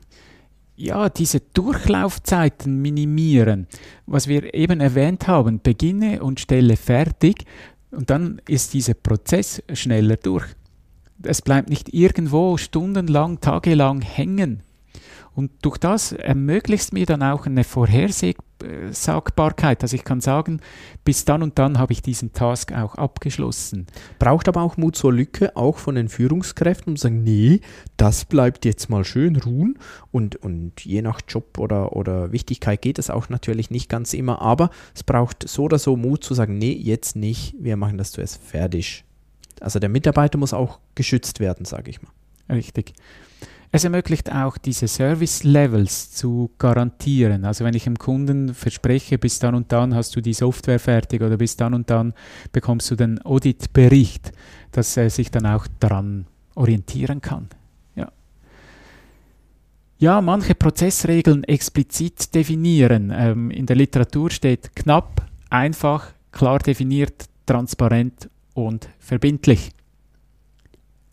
ja, 0.76 1.08
diese 1.08 1.40
Durchlaufzeiten 1.40 2.80
minimieren. 2.80 3.66
Was 4.06 4.28
wir 4.28 4.54
eben 4.54 4.80
erwähnt 4.80 5.26
haben, 5.26 5.60
beginne 5.62 6.22
und 6.22 6.38
stelle 6.38 6.76
fertig 6.76 7.44
und 7.90 8.10
dann 8.10 8.40
ist 8.46 8.74
dieser 8.74 8.94
Prozess 8.94 9.62
schneller 9.72 10.16
durch. 10.16 10.44
Es 11.22 11.42
bleibt 11.42 11.68
nicht 11.68 11.94
irgendwo 11.94 12.56
stundenlang, 12.56 13.40
tagelang 13.40 14.02
hängen. 14.02 14.62
Und 15.36 15.52
durch 15.60 15.76
das 15.76 16.12
ermöglicht 16.12 16.94
mir 16.94 17.04
dann 17.04 17.22
auch 17.22 17.44
eine 17.44 17.62
Vorhersagbarkeit. 17.62 19.82
Also 19.82 19.94
ich 19.94 20.02
kann 20.02 20.22
sagen, 20.22 20.60
bis 21.04 21.26
dann 21.26 21.42
und 21.42 21.58
dann 21.58 21.78
habe 21.78 21.92
ich 21.92 22.00
diesen 22.00 22.32
Task 22.32 22.72
auch 22.72 22.94
abgeschlossen. 22.94 23.86
Braucht 24.18 24.48
aber 24.48 24.62
auch 24.62 24.78
Mut 24.78 24.96
zur 24.96 25.12
Lücke, 25.12 25.54
auch 25.54 25.76
von 25.76 25.94
den 25.94 26.08
Führungskräften, 26.08 26.92
um 26.92 26.96
zu 26.96 27.02
sagen, 27.02 27.22
nee, 27.22 27.60
das 27.98 28.24
bleibt 28.24 28.64
jetzt 28.64 28.88
mal 28.88 29.04
schön 29.04 29.36
ruhen. 29.36 29.78
Und, 30.10 30.36
und 30.36 30.86
je 30.86 31.02
nach 31.02 31.20
Job 31.28 31.58
oder, 31.58 31.94
oder 31.94 32.32
Wichtigkeit 32.32 32.80
geht 32.80 32.98
es 32.98 33.10
auch 33.10 33.28
natürlich 33.28 33.70
nicht 33.70 33.90
ganz 33.90 34.14
immer, 34.14 34.40
aber 34.40 34.70
es 34.94 35.02
braucht 35.02 35.46
so 35.46 35.64
oder 35.64 35.78
so 35.78 35.98
Mut 35.98 36.24
zu 36.24 36.32
sagen, 36.32 36.56
nee, 36.56 36.72
jetzt 36.72 37.14
nicht, 37.14 37.54
wir 37.60 37.76
machen 37.76 37.98
das 37.98 38.12
zuerst 38.12 38.42
fertig. 38.42 39.05
Also 39.60 39.78
der 39.78 39.88
Mitarbeiter 39.88 40.38
muss 40.38 40.52
auch 40.52 40.78
geschützt 40.94 41.40
werden, 41.40 41.64
sage 41.64 41.90
ich 41.90 42.02
mal. 42.02 42.10
Richtig. 42.48 42.92
Es 43.72 43.84
ermöglicht 43.84 44.32
auch 44.32 44.58
diese 44.58 44.88
Service-Levels 44.88 46.12
zu 46.12 46.50
garantieren. 46.58 47.44
Also 47.44 47.64
wenn 47.64 47.74
ich 47.74 47.84
dem 47.84 47.98
Kunden 47.98 48.54
verspreche, 48.54 49.18
bis 49.18 49.38
dann 49.38 49.54
und 49.54 49.72
dann 49.72 49.94
hast 49.94 50.14
du 50.16 50.20
die 50.20 50.32
Software 50.32 50.78
fertig 50.78 51.20
oder 51.20 51.36
bis 51.36 51.56
dann 51.56 51.74
und 51.74 51.90
dann 51.90 52.14
bekommst 52.52 52.90
du 52.90 52.96
den 52.96 53.20
Audit-Bericht, 53.22 54.32
dass 54.72 54.96
er 54.96 55.10
sich 55.10 55.30
dann 55.30 55.46
auch 55.46 55.66
daran 55.80 56.26
orientieren 56.54 57.20
kann. 57.20 57.48
Ja. 57.96 58.12
Ja, 59.98 60.20
manche 60.20 60.54
Prozessregeln 60.54 61.44
explizit 61.44 62.34
definieren. 62.34 63.12
Ähm, 63.14 63.50
in 63.50 63.66
der 63.66 63.76
Literatur 63.76 64.30
steht 64.30 64.74
knapp, 64.76 65.26
einfach, 65.50 66.12
klar 66.30 66.60
definiert, 66.60 67.26
transparent 67.46 68.30
und 68.56 68.88
verbindlich. 68.98 69.70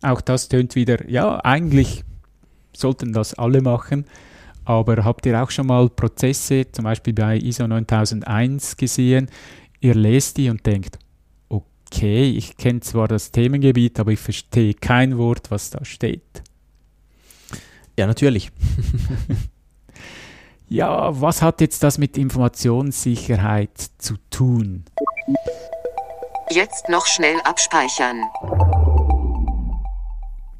Auch 0.01 0.21
das 0.21 0.49
tönt 0.49 0.75
wieder, 0.75 1.09
ja, 1.09 1.39
eigentlich 1.43 2.03
sollten 2.75 3.13
das 3.13 3.33
alle 3.35 3.61
machen. 3.61 4.05
Aber 4.65 5.03
habt 5.03 5.25
ihr 5.25 5.41
auch 5.41 5.51
schon 5.51 5.67
mal 5.67 5.89
Prozesse, 5.89 6.71
zum 6.71 6.85
Beispiel 6.85 7.13
bei 7.13 7.37
ISO 7.37 7.67
9001 7.67 8.77
gesehen? 8.77 9.29
Ihr 9.81 9.93
lest 9.93 10.37
die 10.37 10.49
und 10.49 10.65
denkt, 10.65 10.97
okay, 11.49 12.29
ich 12.29 12.55
kenne 12.55 12.79
zwar 12.79 13.09
das 13.09 13.31
Themengebiet, 13.31 13.99
aber 13.99 14.11
ich 14.11 14.19
verstehe 14.19 14.73
kein 14.73 15.17
Wort, 15.17 15.51
was 15.51 15.69
da 15.69 15.83
steht. 15.83 16.43
Ja, 17.99 18.07
natürlich. 18.07 18.51
ja, 20.69 21.21
was 21.21 21.41
hat 21.41 21.59
jetzt 21.59 21.83
das 21.83 21.97
mit 21.97 22.17
Informationssicherheit 22.17 23.77
zu 23.97 24.15
tun? 24.29 24.85
Jetzt 26.53 26.87
noch 26.87 27.07
schnell 27.07 27.37
abspeichern. 27.45 28.25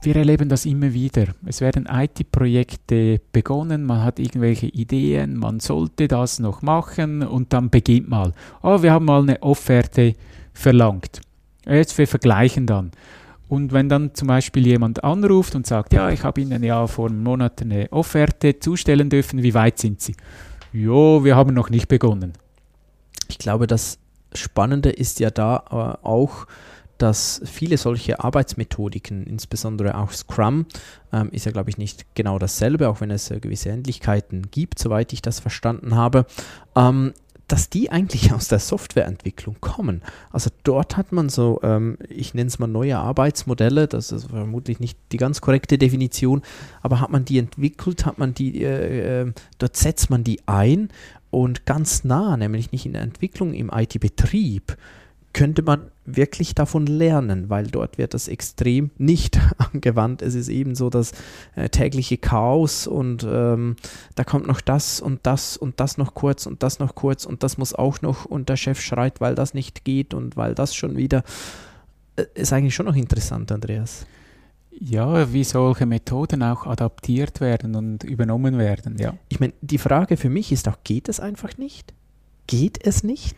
Wir 0.01 0.15
erleben 0.15 0.49
das 0.49 0.65
immer 0.65 0.91
wieder. 0.91 1.27
Es 1.45 1.61
werden 1.61 1.87
IT-Projekte 1.87 3.21
begonnen, 3.31 3.83
man 3.83 4.03
hat 4.03 4.17
irgendwelche 4.17 4.65
Ideen, 4.65 5.37
man 5.37 5.59
sollte 5.59 6.07
das 6.07 6.39
noch 6.39 6.63
machen 6.63 7.21
und 7.21 7.53
dann 7.53 7.69
beginnt 7.69 8.09
mal. 8.09 8.33
Oh, 8.63 8.81
wir 8.81 8.91
haben 8.91 9.05
mal 9.05 9.21
eine 9.21 9.43
Offerte 9.43 10.15
verlangt. 10.51 11.21
Jetzt 11.67 11.95
wir 11.99 12.07
vergleichen 12.07 12.65
dann. 12.65 12.89
Und 13.47 13.71
wenn 13.71 13.87
dann 13.87 14.15
zum 14.15 14.29
Beispiel 14.29 14.65
jemand 14.65 15.03
anruft 15.03 15.53
und 15.53 15.67
sagt, 15.67 15.93
ja, 15.93 16.09
ich 16.09 16.23
habe 16.23 16.41
Ihnen 16.41 16.63
ja 16.63 16.87
vor 16.87 17.09
einem 17.09 17.21
Monat 17.21 17.61
eine 17.61 17.91
Offerte 17.91 18.57
zustellen 18.57 19.11
dürfen, 19.11 19.43
wie 19.43 19.53
weit 19.53 19.77
sind 19.77 20.01
Sie? 20.01 20.15
Jo, 20.71 21.23
wir 21.23 21.35
haben 21.35 21.53
noch 21.53 21.69
nicht 21.69 21.87
begonnen. 21.87 22.33
Ich 23.27 23.37
glaube, 23.37 23.67
das 23.67 23.99
Spannende 24.35 24.89
ist 24.89 25.19
ja 25.19 25.29
da 25.29 25.97
äh, 26.01 26.05
auch, 26.05 26.47
dass 26.97 27.41
viele 27.45 27.77
solche 27.77 28.23
Arbeitsmethodiken, 28.23 29.25
insbesondere 29.25 29.97
auch 29.97 30.11
Scrum, 30.11 30.65
ähm, 31.11 31.29
ist 31.31 31.45
ja, 31.45 31.51
glaube 31.51 31.69
ich, 31.69 31.77
nicht 31.77 32.05
genau 32.15 32.39
dasselbe, 32.39 32.87
auch 32.87 33.01
wenn 33.01 33.11
es 33.11 33.29
äh, 33.31 33.39
gewisse 33.39 33.69
Ähnlichkeiten 33.69 34.49
gibt, 34.51 34.79
soweit 34.79 35.11
ich 35.11 35.21
das 35.21 35.39
verstanden 35.39 35.95
habe, 35.95 36.25
ähm, 36.75 37.13
dass 37.47 37.69
die 37.69 37.91
eigentlich 37.91 38.31
aus 38.33 38.47
der 38.47 38.59
Softwareentwicklung 38.59 39.57
kommen. 39.59 40.01
Also 40.31 40.49
dort 40.63 40.95
hat 40.97 41.11
man 41.11 41.29
so, 41.29 41.59
ähm, 41.63 41.97
ich 42.09 42.33
nenne 42.33 42.47
es 42.47 42.59
mal 42.59 42.67
neue 42.67 42.97
Arbeitsmodelle, 42.97 43.87
das 43.87 44.11
ist 44.11 44.29
vermutlich 44.29 44.79
nicht 44.79 44.97
die 45.11 45.17
ganz 45.17 45.41
korrekte 45.41 45.77
Definition, 45.77 46.41
aber 46.81 46.99
hat 46.99 47.11
man 47.11 47.25
die 47.25 47.37
entwickelt, 47.37 48.05
hat 48.05 48.17
man 48.17 48.33
die, 48.33 48.63
äh, 48.63 49.23
äh, 49.23 49.33
dort 49.57 49.75
setzt 49.75 50.09
man 50.09 50.23
die 50.23 50.39
ein 50.45 50.89
und 51.33 51.65
ganz 51.65 52.03
nah, 52.03 52.37
nämlich 52.37 52.71
nicht 52.71 52.85
in 52.85 52.93
der 52.93 53.01
Entwicklung, 53.01 53.55
im 53.55 53.71
IT-Betrieb, 53.73 54.77
könnte 55.33 55.63
man 55.63 55.89
wirklich 56.05 56.53
davon 56.53 56.85
lernen, 56.85 57.49
weil 57.49 57.65
dort 57.65 57.97
wird 57.97 58.13
das 58.13 58.27
extrem 58.27 58.91
nicht 58.99 59.39
angewandt. 59.57 60.21
Es 60.21 60.35
ist 60.35 60.47
eben 60.47 60.75
so 60.75 60.91
das 60.91 61.13
äh, 61.55 61.69
tägliche 61.69 62.19
Chaos 62.19 62.85
und 62.85 63.23
ähm, 63.27 63.77
da 64.13 64.23
kommt 64.23 64.45
noch 64.45 64.61
das 64.61 64.99
und 64.99 65.21
das 65.23 65.57
und 65.57 65.79
das 65.79 65.97
noch 65.97 66.13
kurz 66.13 66.45
und 66.45 66.61
das 66.61 66.77
noch 66.77 66.93
kurz 66.93 67.25
und 67.25 67.41
das 67.41 67.57
muss 67.57 67.73
auch 67.73 68.03
noch 68.03 68.25
und 68.25 68.47
der 68.47 68.57
Chef 68.57 68.79
schreit, 68.79 69.19
weil 69.19 69.33
das 69.33 69.55
nicht 69.55 69.83
geht 69.85 70.13
und 70.13 70.37
weil 70.37 70.53
das 70.53 70.75
schon 70.75 70.97
wieder 70.97 71.23
äh, 72.15 72.25
ist 72.35 72.53
eigentlich 72.53 72.75
schon 72.75 72.85
noch 72.85 72.95
interessant, 72.95 73.51
Andreas. 73.51 74.05
Ja, 74.79 75.31
wie 75.31 75.43
solche 75.43 75.85
Methoden 75.85 76.43
auch 76.43 76.65
adaptiert 76.65 77.41
werden 77.41 77.75
und 77.75 78.03
übernommen 78.03 78.57
werden, 78.57 78.97
ja. 78.97 79.13
Ich 79.29 79.39
meine, 79.39 79.53
die 79.61 79.77
Frage 79.77 80.17
für 80.17 80.29
mich 80.29 80.51
ist 80.51 80.67
auch, 80.67 80.77
geht 80.83 81.09
es 81.09 81.19
einfach 81.19 81.57
nicht? 81.57 81.93
Geht 82.47 82.85
es 82.85 83.03
nicht? 83.03 83.35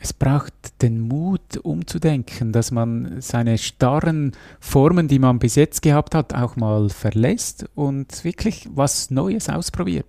es 0.00 0.14
braucht 0.14 0.54
den 0.80 1.00
Mut, 1.00 1.58
umzudenken, 1.62 2.52
dass 2.52 2.70
man 2.70 3.20
seine 3.20 3.58
starren 3.58 4.32
Formen, 4.58 5.08
die 5.08 5.18
man 5.18 5.38
bis 5.38 5.56
jetzt 5.56 5.82
gehabt 5.82 6.14
hat, 6.14 6.34
auch 6.34 6.56
mal 6.56 6.88
verlässt 6.88 7.66
und 7.74 8.24
wirklich 8.24 8.66
was 8.74 9.10
Neues 9.10 9.50
ausprobiert. 9.50 10.06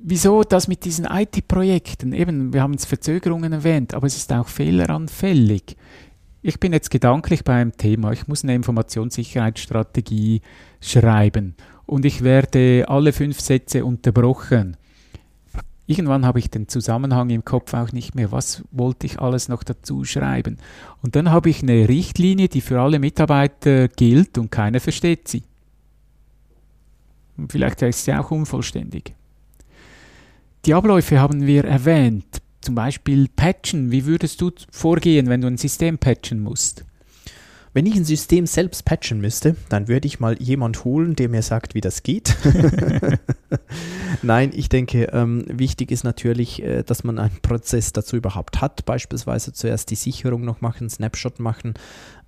Wieso 0.00 0.44
das 0.44 0.68
mit 0.68 0.84
diesen 0.84 1.04
IT-Projekten? 1.04 2.12
Eben, 2.12 2.52
wir 2.52 2.62
haben 2.62 2.74
es 2.74 2.84
Verzögerungen 2.84 3.52
erwähnt, 3.52 3.92
aber 3.92 4.06
es 4.06 4.16
ist 4.16 4.32
auch 4.32 4.46
fehleranfällig. 4.46 5.76
Ich 6.46 6.60
bin 6.60 6.72
jetzt 6.72 6.90
gedanklich 6.90 7.42
beim 7.42 7.76
Thema. 7.76 8.12
Ich 8.12 8.28
muss 8.28 8.44
eine 8.44 8.54
Informationssicherheitsstrategie 8.54 10.42
schreiben 10.80 11.56
und 11.86 12.04
ich 12.04 12.22
werde 12.22 12.84
alle 12.86 13.12
fünf 13.12 13.40
Sätze 13.40 13.84
unterbrochen 13.84 14.76
irgendwann 15.86 16.26
habe 16.26 16.38
ich 16.38 16.50
den 16.50 16.68
Zusammenhang 16.68 17.30
im 17.30 17.44
Kopf 17.44 17.72
auch 17.74 17.92
nicht 17.92 18.14
mehr. 18.14 18.32
Was 18.32 18.62
wollte 18.70 19.06
ich 19.06 19.20
alles 19.20 19.48
noch 19.48 19.62
dazu 19.62 20.04
schreiben? 20.04 20.58
Und 21.02 21.16
dann 21.16 21.30
habe 21.30 21.48
ich 21.48 21.62
eine 21.62 21.88
Richtlinie, 21.88 22.48
die 22.48 22.60
für 22.60 22.80
alle 22.80 22.98
Mitarbeiter 22.98 23.88
gilt 23.88 24.36
und 24.38 24.50
keiner 24.50 24.80
versteht 24.80 25.28
sie. 25.28 25.42
Und 27.36 27.52
vielleicht 27.52 27.82
ist 27.82 28.04
sie 28.04 28.14
auch 28.14 28.30
unvollständig. 28.30 29.14
Die 30.64 30.74
Abläufe 30.74 31.20
haben 31.20 31.46
wir 31.46 31.64
erwähnt. 31.64 32.42
Zum 32.66 32.74
Beispiel 32.74 33.28
Patchen. 33.28 33.92
Wie 33.92 34.06
würdest 34.06 34.40
du 34.40 34.50
vorgehen, 34.72 35.28
wenn 35.28 35.40
du 35.40 35.46
ein 35.46 35.56
System 35.56 35.98
patchen 35.98 36.40
musst? 36.40 36.84
Wenn 37.74 37.86
ich 37.86 37.94
ein 37.94 38.04
System 38.04 38.44
selbst 38.46 38.84
patchen 38.84 39.20
müsste, 39.20 39.54
dann 39.68 39.86
würde 39.86 40.08
ich 40.08 40.18
mal 40.18 40.36
jemand 40.42 40.84
holen, 40.84 41.14
der 41.14 41.28
mir 41.28 41.42
sagt, 41.42 41.76
wie 41.76 41.80
das 41.80 42.02
geht. 42.02 42.34
Nein, 44.22 44.50
ich 44.52 44.68
denke, 44.68 45.10
ähm, 45.12 45.44
wichtig 45.46 45.92
ist 45.92 46.02
natürlich, 46.02 46.60
äh, 46.60 46.82
dass 46.82 47.04
man 47.04 47.20
einen 47.20 47.38
Prozess 47.40 47.92
dazu 47.92 48.16
überhaupt 48.16 48.60
hat. 48.60 48.84
Beispielsweise 48.84 49.52
zuerst 49.52 49.90
die 49.90 49.94
Sicherung 49.94 50.44
noch 50.44 50.60
machen, 50.60 50.90
Snapshot 50.90 51.38
machen, 51.38 51.74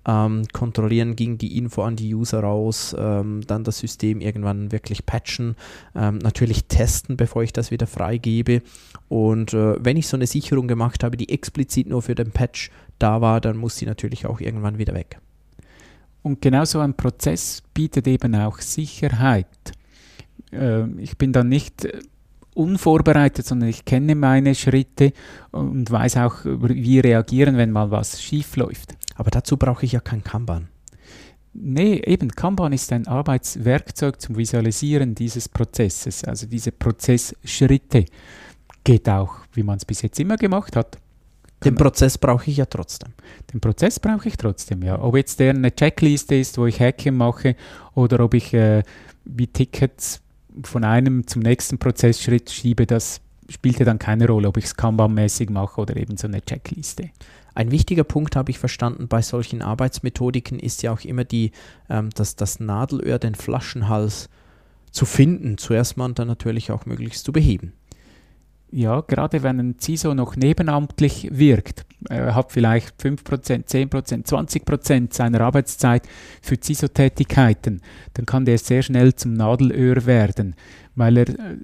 ähm, 0.07 0.45
kontrollieren, 0.53 1.15
ging 1.15 1.37
die 1.37 1.57
Info 1.57 1.83
an 1.83 1.95
die 1.95 2.13
User 2.13 2.41
raus, 2.41 2.95
ähm, 2.97 3.41
dann 3.45 3.63
das 3.63 3.79
System 3.79 4.21
irgendwann 4.21 4.71
wirklich 4.71 5.05
patchen, 5.05 5.55
ähm, 5.95 6.17
natürlich 6.19 6.65
testen, 6.65 7.17
bevor 7.17 7.43
ich 7.43 7.53
das 7.53 7.71
wieder 7.71 7.87
freigebe. 7.87 8.61
Und 9.07 9.53
äh, 9.53 9.83
wenn 9.83 9.97
ich 9.97 10.07
so 10.07 10.17
eine 10.17 10.27
Sicherung 10.27 10.67
gemacht 10.67 11.03
habe, 11.03 11.17
die 11.17 11.29
explizit 11.29 11.87
nur 11.87 12.01
für 12.01 12.15
den 12.15 12.31
Patch 12.31 12.71
da 12.97 13.21
war, 13.21 13.41
dann 13.41 13.57
muss 13.57 13.77
sie 13.77 13.85
natürlich 13.85 14.25
auch 14.25 14.39
irgendwann 14.39 14.77
wieder 14.77 14.93
weg. 14.93 15.19
Und 16.21 16.41
genau 16.41 16.65
so 16.65 16.79
ein 16.79 16.95
Prozess 16.95 17.63
bietet 17.73 18.07
eben 18.07 18.35
auch 18.35 18.59
Sicherheit. 18.59 19.47
Ähm, 20.51 20.99
ich 20.99 21.17
bin 21.17 21.33
dann 21.33 21.49
nicht 21.49 21.85
äh, 21.85 21.99
unvorbereitet, 22.53 23.45
sondern 23.45 23.69
ich 23.69 23.85
kenne 23.85 24.15
meine 24.15 24.55
Schritte 24.55 25.13
und 25.51 25.89
weiß 25.89 26.17
auch, 26.17 26.35
wie 26.43 26.99
reagieren, 26.99 27.57
wenn 27.57 27.71
mal 27.71 27.91
was 27.91 28.21
schief 28.21 28.55
läuft. 28.57 28.95
Aber 29.19 29.31
dazu 29.31 29.57
brauche 29.57 29.85
ich 29.85 29.91
ja 29.91 29.99
kein 29.99 30.23
Kanban. 30.23 30.69
Nee, 31.51 32.01
eben 32.05 32.29
Kanban 32.29 32.71
ist 32.71 32.93
ein 32.93 33.05
Arbeitswerkzeug 33.05 34.21
zum 34.21 34.37
Visualisieren 34.37 35.13
dieses 35.13 35.49
Prozesses, 35.49 36.23
also 36.23 36.47
diese 36.47 36.71
Prozessschritte. 36.71 38.05
Geht 38.85 39.09
auch, 39.09 39.39
wie 39.51 39.63
man 39.63 39.75
es 39.75 39.83
bis 39.83 40.03
jetzt 40.03 40.21
immer 40.21 40.37
gemacht 40.37 40.77
hat. 40.77 40.97
Den 41.65 41.75
Prozess 41.75 42.17
brauche 42.17 42.49
ich 42.49 42.55
ja 42.55 42.65
trotzdem. 42.65 43.09
Den 43.51 43.59
Prozess 43.59 43.99
brauche 43.99 44.29
ich 44.29 44.37
trotzdem, 44.37 44.83
ja. 44.83 45.01
Ob 45.01 45.17
jetzt 45.17 45.37
der 45.41 45.49
eine 45.49 45.75
Checkliste 45.75 46.35
ist, 46.35 46.57
wo 46.57 46.65
ich 46.65 46.79
Häkchen 46.79 47.17
mache, 47.17 47.57
oder 47.95 48.21
ob 48.21 48.33
ich 48.33 48.53
äh, 48.53 48.83
wie 49.25 49.47
Tickets 49.47 50.21
von 50.63 50.85
einem 50.85 51.27
zum 51.27 51.41
nächsten 51.41 51.77
Prozessschritt 51.77 52.49
schiebe, 52.49 52.85
das 52.85 53.19
spielt 53.49 53.79
ja 53.79 53.85
dann 53.85 53.99
keine 53.99 54.27
Rolle, 54.27 54.47
ob 54.47 54.55
ich 54.55 54.65
es 54.65 54.77
Kanban-mäßig 54.77 55.49
mache 55.49 55.81
oder 55.81 55.97
eben 55.97 56.15
so 56.15 56.27
eine 56.27 56.41
Checkliste. 56.41 57.09
Ein 57.55 57.71
wichtiger 57.71 58.03
Punkt 58.03 58.35
habe 58.35 58.51
ich 58.51 58.59
verstanden 58.59 59.07
bei 59.07 59.21
solchen 59.21 59.61
Arbeitsmethodiken 59.61 60.59
ist 60.59 60.83
ja 60.83 60.91
auch 60.91 61.01
immer 61.01 61.23
die, 61.23 61.51
ähm, 61.89 62.09
dass 62.11 62.35
das 62.35 62.59
Nadelöhr, 62.59 63.19
den 63.19 63.35
Flaschenhals 63.35 64.29
zu 64.91 65.05
finden, 65.05 65.57
zuerst 65.57 65.97
mal 65.97 66.05
und 66.05 66.19
dann 66.19 66.27
natürlich 66.27 66.71
auch 66.71 66.85
möglichst 66.85 67.25
zu 67.25 67.31
beheben. 67.31 67.73
Ja, 68.71 69.01
gerade 69.01 69.41
wenn 69.41 69.59
ein 69.59 69.79
CISO 69.79 70.13
noch 70.13 70.35
nebenamtlich 70.35 71.29
wirkt, 71.31 71.85
er 72.07 72.35
hat 72.35 72.51
vielleicht 72.51 73.01
5%, 73.01 73.67
10%, 73.67 74.25
20% 74.25 75.13
seiner 75.13 75.41
Arbeitszeit 75.41 76.07
für 76.41 76.59
CISO-Tätigkeiten, 76.59 77.81
dann 78.13 78.25
kann 78.27 78.45
der 78.45 78.59
sehr 78.59 78.83
schnell 78.83 79.15
zum 79.15 79.33
Nadelöhr 79.33 80.05
werden, 80.05 80.55
weil 80.95 81.17
er 81.17 81.29
äh, 81.29 81.57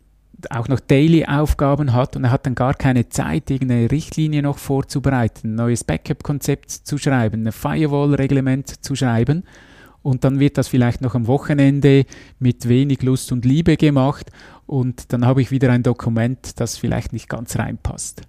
auch 0.51 0.67
noch 0.67 0.79
Daily-Aufgaben 0.79 1.93
hat 1.93 2.15
und 2.15 2.25
er 2.25 2.31
hat 2.31 2.45
dann 2.45 2.55
gar 2.55 2.73
keine 2.73 3.09
Zeit, 3.09 3.49
irgendeine 3.49 3.91
Richtlinie 3.91 4.41
noch 4.41 4.57
vorzubereiten, 4.57 5.51
ein 5.51 5.55
neues 5.55 5.83
Backup-Konzept 5.83 6.71
zu 6.71 6.97
schreiben, 6.97 7.47
ein 7.47 7.51
Firewall-Reglement 7.51 8.83
zu 8.83 8.95
schreiben 8.95 9.43
und 10.01 10.23
dann 10.23 10.39
wird 10.39 10.57
das 10.57 10.67
vielleicht 10.67 11.01
noch 11.01 11.15
am 11.15 11.27
Wochenende 11.27 12.05
mit 12.39 12.67
wenig 12.69 13.01
Lust 13.01 13.31
und 13.31 13.43
Liebe 13.43 13.75
gemacht 13.75 14.31
und 14.67 15.11
dann 15.13 15.25
habe 15.25 15.41
ich 15.41 15.51
wieder 15.51 15.71
ein 15.71 15.83
Dokument, 15.83 16.59
das 16.59 16.77
vielleicht 16.77 17.13
nicht 17.13 17.29
ganz 17.29 17.57
reinpasst. 17.57 18.21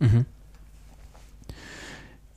Mhm. 0.00 0.26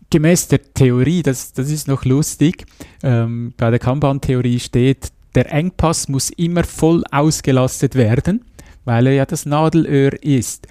Gemäß 0.09 0.47
der 0.49 0.73
Theorie, 0.73 1.23
das, 1.23 1.53
das 1.53 1.69
ist 1.69 1.87
noch 1.87 2.05
lustig, 2.05 2.65
ähm, 3.03 3.53
bei 3.57 3.69
der 3.69 3.79
Kanban-Theorie 3.79 4.59
steht, 4.59 5.11
der 5.35 5.51
Engpass 5.51 6.09
muss 6.09 6.29
immer 6.29 6.63
voll 6.63 7.03
ausgelastet 7.11 7.95
werden, 7.95 8.43
weil 8.85 9.07
er 9.07 9.13
ja 9.13 9.25
das 9.25 9.45
Nadelöhr 9.45 10.21
ist. 10.23 10.67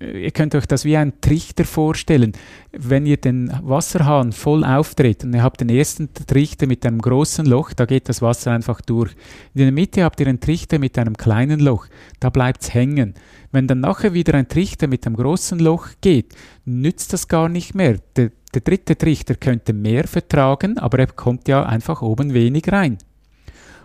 Äh, 0.00 0.24
ihr 0.24 0.30
könnt 0.30 0.54
euch 0.54 0.66
das 0.66 0.84
wie 0.84 0.96
ein 0.96 1.20
Trichter 1.20 1.64
vorstellen. 1.64 2.32
Wenn 2.72 3.06
ihr 3.06 3.16
den 3.16 3.52
Wasserhahn 3.62 4.32
voll 4.32 4.64
aufdreht 4.64 5.24
und 5.24 5.34
ihr 5.34 5.42
habt 5.42 5.60
den 5.60 5.68
ersten 5.68 6.08
Trichter 6.14 6.66
mit 6.66 6.84
einem 6.86 7.00
großen 7.00 7.46
Loch, 7.46 7.72
da 7.72 7.84
geht 7.84 8.08
das 8.08 8.22
Wasser 8.22 8.52
einfach 8.52 8.80
durch. 8.80 9.12
In 9.54 9.62
der 9.62 9.72
Mitte 9.72 10.04
habt 10.04 10.20
ihr 10.20 10.26
einen 10.26 10.40
Trichter 10.40 10.78
mit 10.78 10.98
einem 10.98 11.16
kleinen 11.16 11.60
Loch, 11.60 11.86
da 12.18 12.30
bleibt 12.30 12.62
es 12.62 12.74
hängen. 12.74 13.14
Wenn 13.52 13.66
dann 13.66 13.80
nachher 13.80 14.14
wieder 14.14 14.34
ein 14.34 14.48
Trichter 14.48 14.86
mit 14.86 15.06
einem 15.06 15.16
großen 15.16 15.58
Loch 15.58 15.88
geht, 16.00 16.34
nützt 16.64 17.12
das 17.12 17.28
gar 17.28 17.48
nicht 17.48 17.74
mehr. 17.74 17.98
Der, 18.16 18.30
der 18.54 18.60
dritte 18.62 18.96
Trichter 18.96 19.34
könnte 19.34 19.72
mehr 19.72 20.06
vertragen, 20.06 20.78
aber 20.78 21.00
er 21.00 21.06
kommt 21.08 21.48
ja 21.48 21.64
einfach 21.64 22.02
oben 22.02 22.32
wenig 22.32 22.70
rein. 22.70 22.98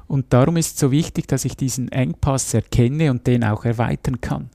Und 0.07 0.33
darum 0.33 0.57
ist 0.57 0.75
es 0.75 0.79
so 0.79 0.91
wichtig, 0.91 1.27
dass 1.27 1.45
ich 1.45 1.57
diesen 1.57 1.91
Engpass 1.91 2.53
erkenne 2.53 3.11
und 3.11 3.25
den 3.27 3.43
auch 3.43 3.65
erweitern 3.65 4.21
kann 4.21 4.49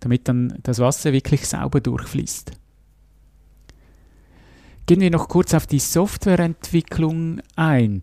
damit 0.00 0.28
dann 0.28 0.58
das 0.62 0.78
Wasser 0.78 1.12
wirklich 1.12 1.46
sauber 1.46 1.80
durchfließt. 1.80 2.52
Gehen 4.86 5.00
wir 5.00 5.10
noch 5.10 5.28
kurz 5.28 5.52
auf 5.52 5.66
die 5.66 5.80
Softwareentwicklung 5.80 7.40
ein. 7.56 8.02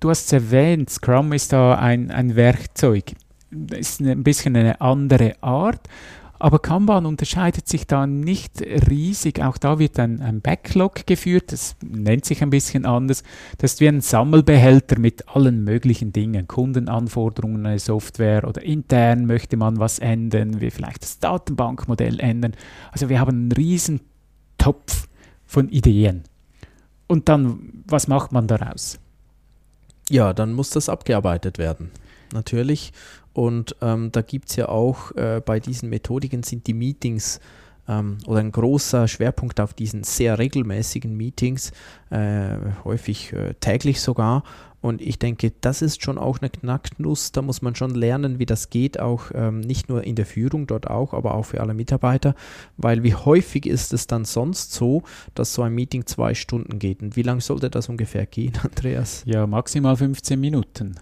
Du 0.00 0.10
hast 0.10 0.26
es 0.26 0.32
erwähnt, 0.32 0.90
Scrum 0.90 1.32
ist 1.32 1.52
da 1.52 1.76
ein, 1.76 2.10
ein 2.10 2.34
Werkzeug. 2.34 3.12
Das 3.52 3.78
ist 3.78 4.00
ein 4.00 4.24
bisschen 4.24 4.56
eine 4.56 4.80
andere 4.80 5.40
Art, 5.40 5.88
aber 6.40 6.58
Kanban 6.58 7.04
unterscheidet 7.04 7.68
sich 7.68 7.86
da 7.86 8.06
nicht 8.06 8.62
riesig. 8.62 9.42
Auch 9.42 9.58
da 9.58 9.78
wird 9.78 9.98
ein, 9.98 10.22
ein, 10.22 10.40
Backlog 10.40 11.06
geführt. 11.06 11.52
Das 11.52 11.76
nennt 11.82 12.24
sich 12.24 12.42
ein 12.42 12.48
bisschen 12.48 12.86
anders. 12.86 13.22
Das 13.58 13.74
ist 13.74 13.80
wie 13.80 13.88
ein 13.88 14.00
Sammelbehälter 14.00 14.98
mit 14.98 15.28
allen 15.28 15.64
möglichen 15.64 16.14
Dingen. 16.14 16.48
Kundenanforderungen, 16.48 17.66
eine 17.66 17.78
Software 17.78 18.48
oder 18.48 18.62
intern 18.62 19.26
möchte 19.26 19.58
man 19.58 19.78
was 19.78 19.98
ändern, 19.98 20.62
wie 20.62 20.70
vielleicht 20.70 21.02
das 21.02 21.18
Datenbankmodell 21.18 22.18
ändern. 22.20 22.54
Also 22.90 23.10
wir 23.10 23.20
haben 23.20 23.36
einen 23.36 23.52
riesen 23.52 24.00
Topf 24.56 25.08
von 25.44 25.68
Ideen. 25.68 26.24
Und 27.06 27.28
dann, 27.28 27.82
was 27.86 28.08
macht 28.08 28.32
man 28.32 28.46
daraus? 28.46 28.98
Ja, 30.08 30.32
dann 30.32 30.54
muss 30.54 30.70
das 30.70 30.88
abgearbeitet 30.88 31.58
werden. 31.58 31.90
Natürlich. 32.32 32.92
Und 33.32 33.76
ähm, 33.80 34.10
da 34.12 34.22
gibt 34.22 34.50
es 34.50 34.56
ja 34.56 34.68
auch 34.68 35.12
äh, 35.12 35.40
bei 35.44 35.60
diesen 35.60 35.88
Methodiken 35.88 36.42
sind 36.42 36.66
die 36.66 36.74
Meetings 36.74 37.40
ähm, 37.88 38.18
oder 38.26 38.40
ein 38.40 38.52
großer 38.52 39.08
Schwerpunkt 39.08 39.60
auf 39.60 39.74
diesen 39.74 40.04
sehr 40.04 40.38
regelmäßigen 40.38 41.16
Meetings, 41.16 41.72
äh, 42.10 42.56
häufig 42.84 43.32
äh, 43.32 43.54
täglich 43.54 44.00
sogar. 44.00 44.44
Und 44.82 45.02
ich 45.02 45.18
denke, 45.18 45.52
das 45.60 45.82
ist 45.82 46.02
schon 46.02 46.16
auch 46.16 46.38
eine 46.38 46.48
Knacknuss. 46.48 47.32
Da 47.32 47.42
muss 47.42 47.60
man 47.60 47.74
schon 47.74 47.94
lernen, 47.94 48.38
wie 48.38 48.46
das 48.46 48.70
geht, 48.70 48.98
auch 48.98 49.30
ähm, 49.34 49.60
nicht 49.60 49.90
nur 49.90 50.04
in 50.04 50.16
der 50.16 50.24
Führung 50.24 50.66
dort 50.66 50.88
auch, 50.88 51.12
aber 51.12 51.34
auch 51.34 51.44
für 51.44 51.60
alle 51.60 51.74
Mitarbeiter. 51.74 52.34
Weil 52.78 53.02
wie 53.02 53.14
häufig 53.14 53.66
ist 53.66 53.92
es 53.92 54.06
dann 54.06 54.24
sonst 54.24 54.72
so, 54.72 55.02
dass 55.34 55.52
so 55.52 55.62
ein 55.62 55.74
Meeting 55.74 56.06
zwei 56.06 56.32
Stunden 56.32 56.78
geht? 56.78 57.02
Und 57.02 57.14
wie 57.16 57.22
lange 57.22 57.42
sollte 57.42 57.68
das 57.68 57.90
ungefähr 57.90 58.24
gehen, 58.24 58.54
Andreas? 58.62 59.22
Ja, 59.26 59.46
maximal 59.46 59.96
15 59.96 60.40
Minuten 60.40 60.94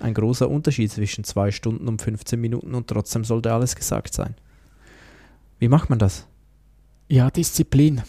ein 0.00 0.14
großer 0.14 0.48
Unterschied 0.48 0.90
zwischen 0.90 1.24
zwei 1.24 1.50
Stunden 1.50 1.88
und 1.88 2.02
15 2.02 2.40
Minuten 2.40 2.74
und 2.74 2.88
trotzdem 2.88 3.24
sollte 3.24 3.52
alles 3.52 3.76
gesagt 3.76 4.14
sein. 4.14 4.34
Wie 5.58 5.68
macht 5.68 5.90
man 5.90 5.98
das? 5.98 6.26
Ja, 7.08 7.28
Disziplin. 7.28 8.02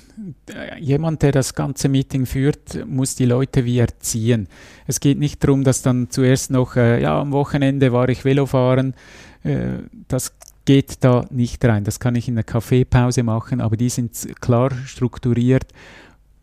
Jemand, 0.80 1.24
der 1.24 1.32
das 1.32 1.56
ganze 1.56 1.90
Meeting 1.90 2.28
führt, 2.28 2.86
muss 2.86 3.16
die 3.16 3.26
Leute 3.26 3.66
wie 3.66 3.80
erziehen. 3.80 4.48
Es 4.86 5.00
geht 5.00 5.18
nicht 5.18 5.44
darum, 5.44 5.64
dass 5.64 5.82
dann 5.82 6.12
zuerst 6.12 6.52
noch, 6.52 6.76
äh, 6.76 7.02
ja, 7.02 7.20
am 7.20 7.32
Wochenende 7.32 7.92
war 7.92 8.10
ich 8.10 8.24
Velofahren. 8.24 8.94
Äh, 9.44 9.80
das 10.08 10.34
geht 10.66 11.04
da 11.04 11.26
nicht 11.32 11.66
rein. 11.66 11.84
Das 11.84 12.00
kann 12.00 12.14
ich 12.14 12.28
in 12.28 12.36
der 12.36 12.44
Kaffeepause 12.44 13.24
machen, 13.24 13.60
aber 13.60 13.76
die 13.76 13.90
sind 13.90 14.12
klar 14.40 14.72
strukturiert. 14.86 15.66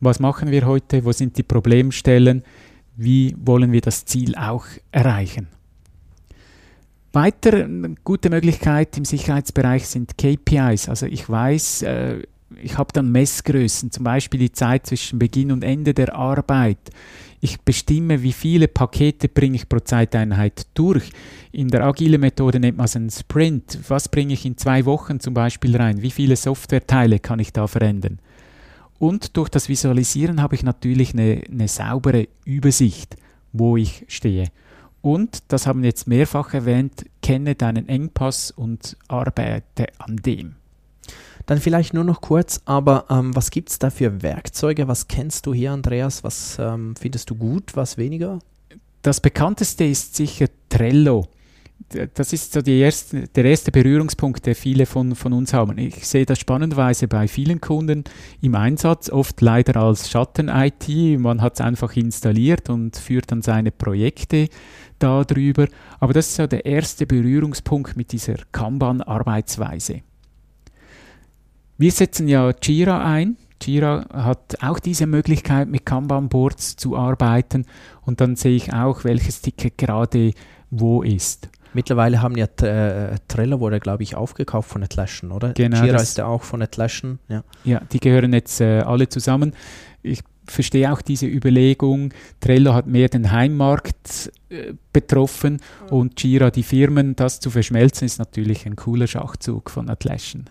Was 0.00 0.18
machen 0.18 0.50
wir 0.50 0.66
heute? 0.66 1.04
Wo 1.04 1.12
sind 1.12 1.38
die 1.38 1.44
Problemstellen? 1.44 2.42
Wie 2.98 3.34
wollen 3.38 3.70
wir 3.70 3.80
das 3.80 4.04
Ziel 4.04 4.34
auch 4.34 4.66
erreichen. 4.90 5.46
Weiter 7.12 7.64
eine 7.64 7.94
gute 8.04 8.28
Möglichkeit 8.28 8.98
im 8.98 9.04
Sicherheitsbereich 9.04 9.86
sind 9.86 10.18
KPIs. 10.18 10.88
Also 10.88 11.06
ich 11.06 11.28
weiß, 11.28 11.82
äh, 11.82 12.22
ich 12.60 12.76
habe 12.76 12.92
dann 12.92 13.12
Messgrößen, 13.12 13.92
zum 13.92 14.04
Beispiel 14.04 14.40
die 14.40 14.52
Zeit 14.52 14.86
zwischen 14.86 15.18
Beginn 15.18 15.52
und 15.52 15.62
Ende 15.62 15.94
der 15.94 16.14
Arbeit. 16.14 16.78
Ich 17.40 17.60
bestimme, 17.60 18.22
wie 18.22 18.32
viele 18.32 18.66
Pakete 18.66 19.28
bringe 19.28 19.56
ich 19.56 19.68
pro 19.68 19.78
Zeiteinheit 19.78 20.66
durch. 20.74 21.10
In 21.52 21.68
der 21.68 21.84
agilen 21.84 22.20
Methode 22.20 22.58
nennt 22.58 22.78
man 22.78 22.86
es 22.86 22.96
einen 22.96 23.10
Sprint. 23.10 23.78
Was 23.88 24.08
bringe 24.08 24.34
ich 24.34 24.44
in 24.44 24.56
zwei 24.56 24.84
Wochen 24.86 25.20
zum 25.20 25.34
Beispiel 25.34 25.76
rein? 25.76 26.02
Wie 26.02 26.10
viele 26.10 26.34
Softwareteile 26.34 27.20
kann 27.20 27.38
ich 27.38 27.52
da 27.52 27.68
verändern? 27.68 28.18
Und 28.98 29.36
durch 29.36 29.48
das 29.48 29.68
Visualisieren 29.68 30.42
habe 30.42 30.54
ich 30.54 30.62
natürlich 30.62 31.12
eine, 31.12 31.42
eine 31.50 31.68
saubere 31.68 32.28
Übersicht, 32.44 33.16
wo 33.52 33.76
ich 33.76 34.04
stehe. 34.08 34.48
Und, 35.00 35.44
das 35.48 35.66
haben 35.66 35.82
wir 35.82 35.88
jetzt 35.88 36.08
mehrfach 36.08 36.52
erwähnt, 36.54 37.04
kenne 37.22 37.54
deinen 37.54 37.88
Engpass 37.88 38.50
und 38.50 38.96
arbeite 39.06 39.86
an 39.98 40.16
dem. 40.16 40.56
Dann 41.46 41.60
vielleicht 41.60 41.94
nur 41.94 42.04
noch 42.04 42.20
kurz, 42.20 42.60
aber 42.64 43.06
ähm, 43.08 43.34
was 43.34 43.50
gibt 43.50 43.70
es 43.70 43.78
da 43.78 43.90
für 43.90 44.22
Werkzeuge? 44.22 44.88
Was 44.88 45.08
kennst 45.08 45.46
du 45.46 45.54
hier, 45.54 45.72
Andreas? 45.72 46.24
Was 46.24 46.58
ähm, 46.58 46.94
findest 46.98 47.30
du 47.30 47.36
gut, 47.36 47.74
was 47.74 47.96
weniger? 47.96 48.40
Das 49.02 49.20
bekannteste 49.20 49.84
ist 49.84 50.16
sicher 50.16 50.48
Trello 50.68 51.28
das 52.14 52.32
ist 52.32 52.52
so 52.52 52.60
erste, 52.60 53.28
der 53.28 53.44
erste 53.44 53.72
Berührungspunkt, 53.72 54.44
der 54.46 54.54
viele 54.54 54.84
von, 54.84 55.14
von 55.14 55.32
uns 55.32 55.54
haben. 55.54 55.78
Ich 55.78 56.06
sehe 56.06 56.26
das 56.26 56.38
spannenderweise 56.38 57.08
bei 57.08 57.28
vielen 57.28 57.60
Kunden 57.60 58.04
im 58.42 58.54
Einsatz, 58.54 59.08
oft 59.08 59.40
leider 59.40 59.76
als 59.76 60.10
Schatten-IT. 60.10 61.18
Man 61.18 61.40
hat 61.40 61.54
es 61.54 61.60
einfach 61.60 61.96
installiert 61.96 62.68
und 62.68 62.96
führt 62.96 63.30
dann 63.30 63.42
seine 63.42 63.70
Projekte 63.70 64.48
darüber. 64.98 65.66
Aber 65.98 66.12
das 66.12 66.28
ist 66.28 66.36
so 66.36 66.46
der 66.46 66.66
erste 66.66 67.06
Berührungspunkt 67.06 67.96
mit 67.96 68.12
dieser 68.12 68.36
Kanban-Arbeitsweise. 68.52 70.02
Wir 71.78 71.92
setzen 71.92 72.28
ja 72.28 72.52
Jira 72.60 73.04
ein. 73.04 73.36
Jira 73.62 74.06
hat 74.12 74.62
auch 74.62 74.78
diese 74.78 75.06
Möglichkeit, 75.06 75.68
mit 75.68 75.86
Kanban-Boards 75.86 76.76
zu 76.76 76.96
arbeiten. 76.96 77.64
Und 78.02 78.20
dann 78.20 78.36
sehe 78.36 78.56
ich 78.56 78.72
auch, 78.72 79.04
welches 79.04 79.40
Ticket 79.40 79.78
gerade 79.78 80.32
wo 80.70 81.02
ist. 81.02 81.48
Mittlerweile 81.74 82.22
haben 82.22 82.36
ja 82.36 82.46
äh, 82.46 83.16
Trello 83.28 83.60
wurde, 83.60 83.80
glaube 83.80 84.02
ich, 84.02 84.16
aufgekauft 84.16 84.70
von 84.70 84.82
Atlassian, 84.82 85.32
oder? 85.32 85.52
Genau. 85.52 85.82
Jira 85.82 86.00
ist 86.00 86.18
ja 86.18 86.26
auch 86.26 86.42
von 86.42 86.62
Atlassian, 86.62 87.18
ja. 87.28 87.44
Ja, 87.64 87.80
die 87.92 88.00
gehören 88.00 88.32
jetzt 88.32 88.60
äh, 88.60 88.80
alle 88.80 89.08
zusammen. 89.08 89.52
Ich 90.02 90.20
verstehe 90.46 90.92
auch 90.92 91.02
diese 91.02 91.26
Überlegung. 91.26 92.12
Trello 92.40 92.74
hat 92.74 92.86
mehr 92.86 93.08
den 93.08 93.30
Heimmarkt 93.30 94.32
äh, 94.48 94.72
betroffen 94.92 95.60
mhm. 95.90 95.96
und 95.96 96.22
Jira 96.22 96.50
die 96.50 96.62
Firmen. 96.62 97.16
Das 97.16 97.40
zu 97.40 97.50
verschmelzen 97.50 98.06
ist 98.06 98.18
natürlich 98.18 98.66
ein 98.66 98.76
cooler 98.76 99.06
Schachzug 99.06 99.70
von 99.70 99.88
Atlassian. 99.88 100.48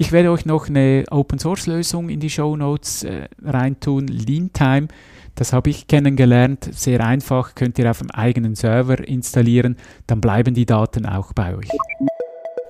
Ich 0.00 0.12
werde 0.12 0.30
euch 0.30 0.46
noch 0.46 0.68
eine 0.68 1.04
Open 1.10 1.40
Source 1.40 1.66
Lösung 1.66 2.08
in 2.08 2.20
die 2.20 2.30
Show 2.30 2.54
Notes 2.54 3.02
äh, 3.02 3.28
reintun, 3.42 4.06
Leantime. 4.06 4.86
Das 5.34 5.52
habe 5.52 5.70
ich 5.70 5.88
kennengelernt. 5.88 6.70
Sehr 6.72 7.04
einfach, 7.04 7.56
könnt 7.56 7.80
ihr 7.80 7.90
auf 7.90 7.98
dem 7.98 8.12
eigenen 8.12 8.54
Server 8.54 9.06
installieren, 9.06 9.76
dann 10.06 10.20
bleiben 10.20 10.54
die 10.54 10.66
Daten 10.66 11.04
auch 11.04 11.32
bei 11.32 11.56
euch. 11.56 11.68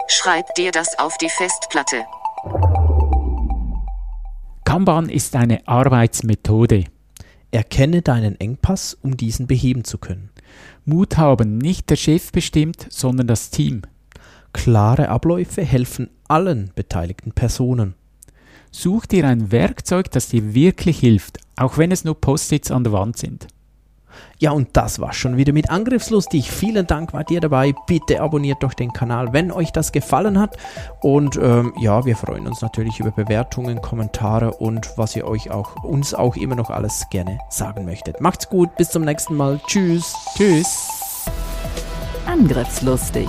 Schreib 0.09 0.55
dir 0.55 0.71
das 0.73 0.99
auf 0.99 1.19
die 1.19 1.29
Festplatte. 1.29 2.05
Kanban 4.65 5.11
ist 5.11 5.37
eine 5.37 5.69
Arbeitsmethode. 5.69 6.85
Erkenne 7.51 8.01
deinen 8.01 8.41
Engpass, 8.41 8.97
um 9.03 9.19
diesen 9.19 9.47
beheben 9.47 9.85
zu 9.85 9.99
können. 9.99 10.31
Mut 10.87 11.19
haben, 11.19 11.59
nicht 11.59 11.91
der 11.91 11.97
Chef 11.97 12.33
bestimmt, 12.33 12.87
sondern 12.89 13.27
das 13.27 13.51
Team. 13.51 13.83
Klare 14.53 15.09
Abläufe 15.09 15.63
helfen 15.63 16.11
allen 16.27 16.71
beteiligten 16.75 17.33
Personen. 17.33 17.95
Such 18.71 19.07
dir 19.07 19.27
ein 19.27 19.51
Werkzeug, 19.51 20.11
das 20.11 20.29
dir 20.29 20.55
wirklich 20.55 20.99
hilft, 20.99 21.39
auch 21.57 21.79
wenn 21.79 21.91
es 21.91 22.05
nur 22.05 22.21
Post-its 22.21 22.71
an 22.71 22.85
der 22.85 22.93
Wand 22.93 23.17
sind. 23.17 23.49
Ja, 24.39 24.53
und 24.53 24.69
das 24.73 25.01
war 25.01 25.13
schon 25.13 25.37
wieder 25.37 25.53
mit 25.53 25.71
Angriffslustig. 25.71 26.51
Vielen 26.51 26.87
Dank, 26.87 27.13
war 27.13 27.25
dir 27.25 27.41
dabei. 27.41 27.75
Bitte 27.87 28.21
abonniert 28.21 28.63
doch 28.63 28.75
den 28.75 28.93
Kanal, 28.93 29.33
wenn 29.33 29.53
euch 29.53 29.73
das 29.73 29.93
gefallen 29.93 30.39
hat. 30.39 30.57
Und 31.01 31.37
ähm, 31.37 31.73
ja, 31.81 32.05
wir 32.05 32.17
freuen 32.17 32.47
uns 32.47 32.61
natürlich 32.61 33.01
über 33.01 33.11
Bewertungen, 33.11 33.81
Kommentare 33.81 34.53
und 34.53 34.91
was 34.97 35.17
ihr 35.17 35.27
euch 35.27 35.51
auch 35.51 35.83
uns 35.85 36.15
auch 36.15 36.37
immer 36.37 36.55
noch 36.55 36.71
alles 36.71 37.07
gerne 37.11 37.39
sagen 37.49 37.85
möchtet. 37.85 38.21
Macht's 38.21 38.49
gut, 38.49 38.75
bis 38.77 38.91
zum 38.91 39.05
nächsten 39.05 39.35
Mal. 39.35 39.61
Tschüss. 39.67 40.15
Tschüss. 40.37 41.27
Angriffslustig 42.27 43.29